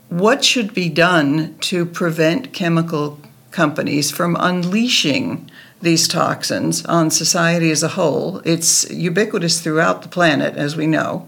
What 0.07 0.45
should 0.45 0.73
be 0.73 0.87
done 0.87 1.57
to 1.61 1.85
prevent 1.85 2.53
chemical 2.53 3.19
companies 3.51 4.11
from 4.11 4.35
unleashing 4.39 5.49
these 5.81 6.07
toxins 6.07 6.85
on 6.85 7.11
society 7.11 7.71
as 7.71 7.83
a 7.83 7.89
whole? 7.89 8.41
It's 8.45 8.89
ubiquitous 8.89 9.61
throughout 9.61 10.01
the 10.01 10.09
planet, 10.09 10.55
as 10.55 10.75
we 10.75 10.87
know. 10.87 11.27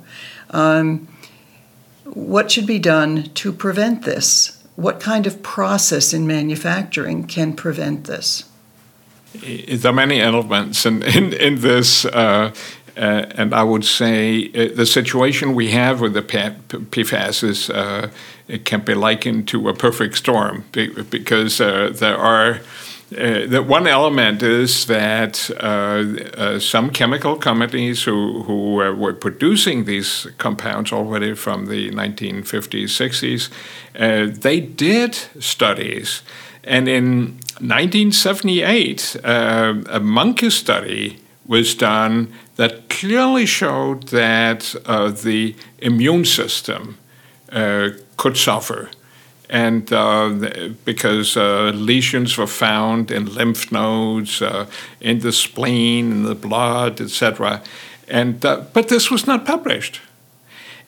Um, 0.50 1.08
what 2.06 2.52
should 2.52 2.68
be 2.68 2.80
done 2.80 3.32
to 3.36 3.52
prevent 3.52 4.04
this? 4.04 4.64
what 4.76 5.00
kind 5.00 5.28
of 5.28 5.44
process 5.44 6.14
in 6.14 6.26
manufacturing 6.26 7.26
can 7.26 7.54
prevent 7.54 8.06
this? 8.06 8.50
There 9.34 9.92
are 9.92 9.94
many 9.94 10.22
elements 10.22 10.86
in, 10.86 11.04
in, 11.04 11.34
in 11.34 11.62
this. 11.62 12.06
Uh, 12.06 12.54
uh, 12.98 13.26
and 13.36 13.54
I 13.54 13.64
would 13.64 13.86
say 13.86 14.50
uh, 14.50 14.76
the 14.76 14.86
situation 14.86 15.56
we 15.56 15.72
have 15.72 16.02
with 16.02 16.14
the 16.14 16.22
PFAS 16.22 17.44
is 17.44 17.70
uh, 17.70 18.10
it 18.48 18.66
can 18.66 18.82
be 18.82 18.94
likened 18.94 19.48
to 19.50 19.70
a 19.70 19.74
perfect 19.74 20.16
storm 20.18 20.66
because 20.72 21.62
uh, 21.62 21.92
there 21.94 22.18
are 22.18 22.60
uh, 23.18 23.46
the 23.46 23.62
one 23.62 23.86
element 23.86 24.42
is 24.42 24.86
that 24.86 25.50
uh, 25.52 26.60
some 26.60 26.90
chemical 26.90 27.36
companies 27.36 28.04
who, 28.04 28.42
who 28.44 28.74
were 28.74 29.14
producing 29.14 29.86
these 29.86 30.26
compounds 30.40 30.92
already 30.92 31.36
from 31.36 31.68
the 31.68 31.92
1950s, 31.92 32.90
60s, 32.90 33.50
uh, 34.00 34.36
they 34.42 34.60
did 34.60 35.14
studies. 35.40 36.24
And 36.64 36.88
in 36.88 37.40
1978, 37.60 39.18
uh, 39.24 39.76
a 39.90 40.00
monkey 40.00 40.50
study 40.50 41.20
was 41.46 41.76
done 41.76 42.34
that 42.56 42.90
clearly 42.90 43.46
showed 43.46 44.10
that 44.10 44.76
the 45.24 45.56
immune 45.80 46.26
system 46.26 46.98
could 48.18 48.38
suffer 48.38 48.90
and 49.54 49.94
uh, 49.94 50.30
because 50.84 51.38
uh, 51.38 51.72
lesions 51.76 52.38
were 52.38 52.48
found 52.48 53.12
in 53.12 53.34
lymph 53.36 53.72
nodes, 53.72 54.42
uh, 54.42 54.66
in 55.00 55.20
the 55.20 55.32
spleen, 55.32 56.12
in 56.12 56.24
the 56.24 56.36
blood, 56.36 57.00
etc. 57.00 57.62
And 58.08 58.44
uh, 58.44 58.64
but 58.74 58.88
this 58.88 59.12
was 59.12 59.28
not 59.28 59.46
published, 59.46 60.02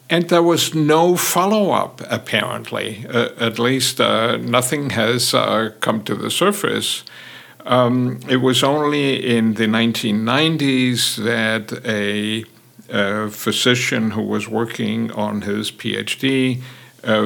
and 0.09 0.29
there 0.29 0.41
was 0.41 0.73
no 0.73 1.15
follow-up. 1.15 2.01
Apparently, 2.09 3.05
uh, 3.07 3.29
at 3.37 3.59
least 3.59 4.01
uh, 4.01 4.37
nothing 4.37 4.89
has 4.89 5.31
come 5.79 6.03
to 6.03 6.15
the 6.15 6.31
surface. 6.31 7.03
Um, 7.65 8.19
it 8.29 8.37
was 8.37 8.63
only 8.63 9.37
in 9.37 9.55
the 9.55 9.65
1990s 9.65 11.15
that 11.23 11.81
a, 11.83 12.45
a 12.89 13.29
physician 13.29 14.11
who 14.11 14.21
was 14.21 14.47
working 14.47 15.11
on 15.11 15.41
his 15.41 15.71
PhD 15.71 16.61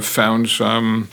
found 0.02 0.49
some 0.49 1.10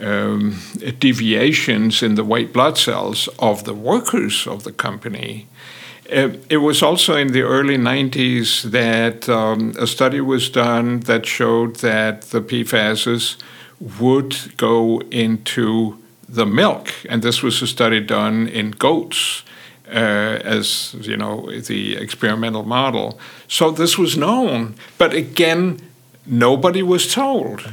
um, 0.00 0.58
deviations 0.98 2.02
in 2.02 2.14
the 2.14 2.24
white 2.24 2.52
blood 2.52 2.78
cells 2.78 3.28
of 3.38 3.64
the 3.64 3.74
workers 3.74 4.46
of 4.46 4.64
the 4.64 4.72
company. 4.72 5.46
Uh, 6.12 6.30
it 6.50 6.58
was 6.58 6.82
also 6.82 7.16
in 7.16 7.28
the 7.32 7.42
early 7.42 7.78
90s 7.78 8.70
that 8.70 9.28
um, 9.28 9.74
a 9.78 9.86
study 9.86 10.20
was 10.20 10.50
done 10.50 11.00
that 11.00 11.26
showed 11.26 11.76
that 11.76 12.22
the 12.22 12.40
PFASs 12.40 13.36
would 13.98 14.56
go 14.56 15.00
into 15.10 15.98
the 16.34 16.46
milk. 16.46 16.92
And 17.08 17.22
this 17.22 17.42
was 17.42 17.62
a 17.62 17.66
study 17.66 18.00
done 18.00 18.48
in 18.48 18.72
goats. 18.72 19.42
Uh, 19.86 20.40
as 20.42 20.94
you 21.02 21.14
know, 21.14 21.50
the 21.60 21.94
experimental 21.96 22.64
model. 22.64 23.18
So 23.48 23.70
this 23.70 23.98
was 23.98 24.16
known, 24.16 24.76
but 24.96 25.12
again, 25.12 25.78
nobody 26.26 26.82
was 26.82 27.12
told. 27.12 27.70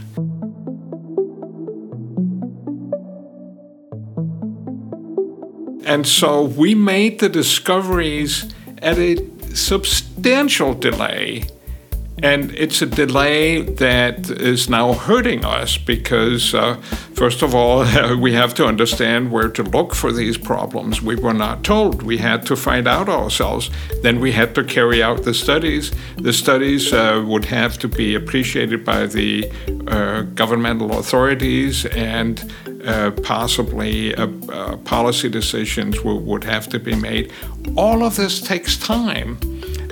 And 5.85 6.05
so 6.05 6.43
we 6.43 6.75
made 6.75 7.19
the 7.21 7.29
discoveries 7.29 8.53
at 8.81 8.97
a 8.97 9.15
substantial 9.53 10.73
delay. 10.73 11.43
And 12.23 12.51
it's 12.51 12.81
a 12.81 12.85
delay 12.85 13.61
that 13.61 14.29
is 14.29 14.69
now 14.69 14.93
hurting 14.93 15.43
us 15.43 15.77
because, 15.77 16.53
uh, 16.53 16.75
first 17.15 17.41
of 17.41 17.55
all, 17.55 17.83
we 18.17 18.33
have 18.33 18.53
to 18.55 18.65
understand 18.65 19.31
where 19.31 19.49
to 19.49 19.63
look 19.63 19.95
for 19.95 20.11
these 20.11 20.37
problems. 20.37 21.01
We 21.01 21.15
were 21.15 21.33
not 21.33 21.63
told. 21.63 22.03
We 22.03 22.17
had 22.17 22.45
to 22.45 22.55
find 22.55 22.87
out 22.87 23.09
ourselves. 23.09 23.71
Then 24.03 24.19
we 24.19 24.33
had 24.33 24.53
to 24.55 24.63
carry 24.63 25.01
out 25.01 25.23
the 25.23 25.33
studies. 25.33 25.91
The 26.17 26.33
studies 26.33 26.93
uh, 26.93 27.23
would 27.25 27.45
have 27.45 27.79
to 27.79 27.87
be 27.87 28.13
appreciated 28.13 28.85
by 28.85 29.07
the 29.07 29.51
uh, 29.87 30.21
governmental 30.35 30.99
authorities 30.99 31.85
and 31.87 32.53
uh, 32.85 33.11
possibly 33.23 34.13
uh, 34.15 34.27
uh, 34.49 34.77
policy 34.77 35.29
decisions 35.29 36.01
would 36.03 36.43
have 36.43 36.67
to 36.69 36.79
be 36.79 36.95
made. 36.95 37.31
All 37.75 38.03
of 38.03 38.15
this 38.15 38.41
takes 38.41 38.77
time. 38.77 39.37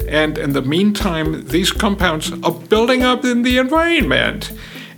And 0.09 0.37
in 0.37 0.53
the 0.53 0.61
meantime, 0.61 1.45
these 1.47 1.71
compounds 1.71 2.31
are 2.43 2.51
building 2.51 3.03
up 3.03 3.23
in 3.23 3.43
the 3.43 3.57
environment. 3.57 4.51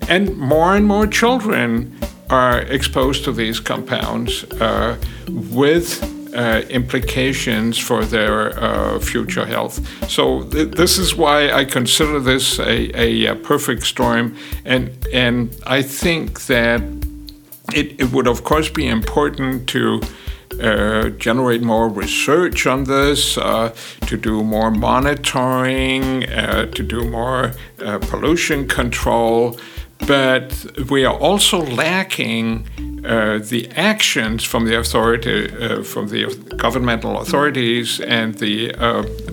And 0.07 0.37
more 0.37 0.75
and 0.75 0.85
more 0.85 1.05
children 1.07 1.97
are 2.29 2.61
exposed 2.61 3.23
to 3.25 3.31
these 3.31 3.59
compounds 3.59 4.45
uh, 4.61 4.97
with 5.27 6.01
uh, 6.33 6.61
implications 6.69 7.77
for 7.77 8.05
their 8.05 8.57
uh, 8.57 8.99
future 8.99 9.45
health. 9.45 9.85
So 10.09 10.43
th- 10.43 10.71
this 10.71 10.97
is 10.97 11.15
why 11.15 11.51
I 11.51 11.65
consider 11.65 12.19
this 12.19 12.57
a, 12.59 13.27
a, 13.27 13.35
perfect 13.35 13.83
storm, 13.83 14.37
and 14.63 14.89
and 15.11 15.53
I 15.65 15.81
think 15.81 16.45
that 16.45 16.81
it, 17.73 17.99
it 17.99 18.11
would, 18.13 18.27
of 18.27 18.43
course, 18.43 18.69
be 18.69 18.87
important 18.87 19.67
to 19.69 20.01
uh, 20.59 21.09
generate 21.09 21.61
more 21.61 21.87
research 21.89 22.67
on 22.67 22.83
this, 22.83 23.37
uh, 23.37 23.73
to 24.07 24.17
do 24.17 24.43
more 24.43 24.71
monitoring, 24.71 26.25
uh, 26.29 26.65
to 26.67 26.83
do 26.83 27.09
more 27.09 27.53
uh, 27.83 27.99
pollution 27.99 28.67
control. 28.67 29.57
But 30.07 30.65
we 30.89 31.05
are 31.05 31.15
also 31.15 31.59
lacking 31.59 32.67
uh, 33.05 33.39
the 33.39 33.69
actions 33.75 34.43
from 34.43 34.65
the 34.65 34.77
authority, 34.79 35.47
from 35.83 36.07
the 36.07 36.25
governmental 36.57 37.19
authorities, 37.19 37.99
and 37.99 38.33
the 38.39 38.73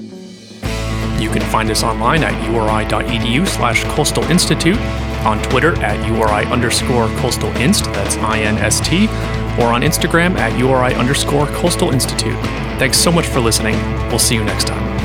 You 1.18 1.31
can 1.31 1.40
find 1.40 1.71
us 1.71 1.83
online 1.83 2.23
at 2.23 2.35
uri.edu 2.51 3.47
slash 3.47 3.83
coastal 3.85 4.25
institute, 4.25 4.77
on 5.25 5.42
Twitter 5.44 5.75
at 5.83 6.07
uri 6.07 6.44
underscore 6.53 7.09
coastal 7.16 7.49
inst, 7.57 7.85
that's 7.94 8.18
I-N-S-T, 8.18 9.07
or 9.59 9.73
on 9.73 9.81
Instagram 9.81 10.37
at 10.37 10.59
uri 10.59 10.92
underscore 10.92 11.47
coastal 11.47 11.92
institute. 11.92 12.38
Thanks 12.79 12.99
so 12.99 13.11
much 13.11 13.25
for 13.25 13.40
listening. 13.40 13.77
We'll 14.11 14.18
see 14.18 14.35
you 14.35 14.44
next 14.44 14.66
time. 14.66 14.97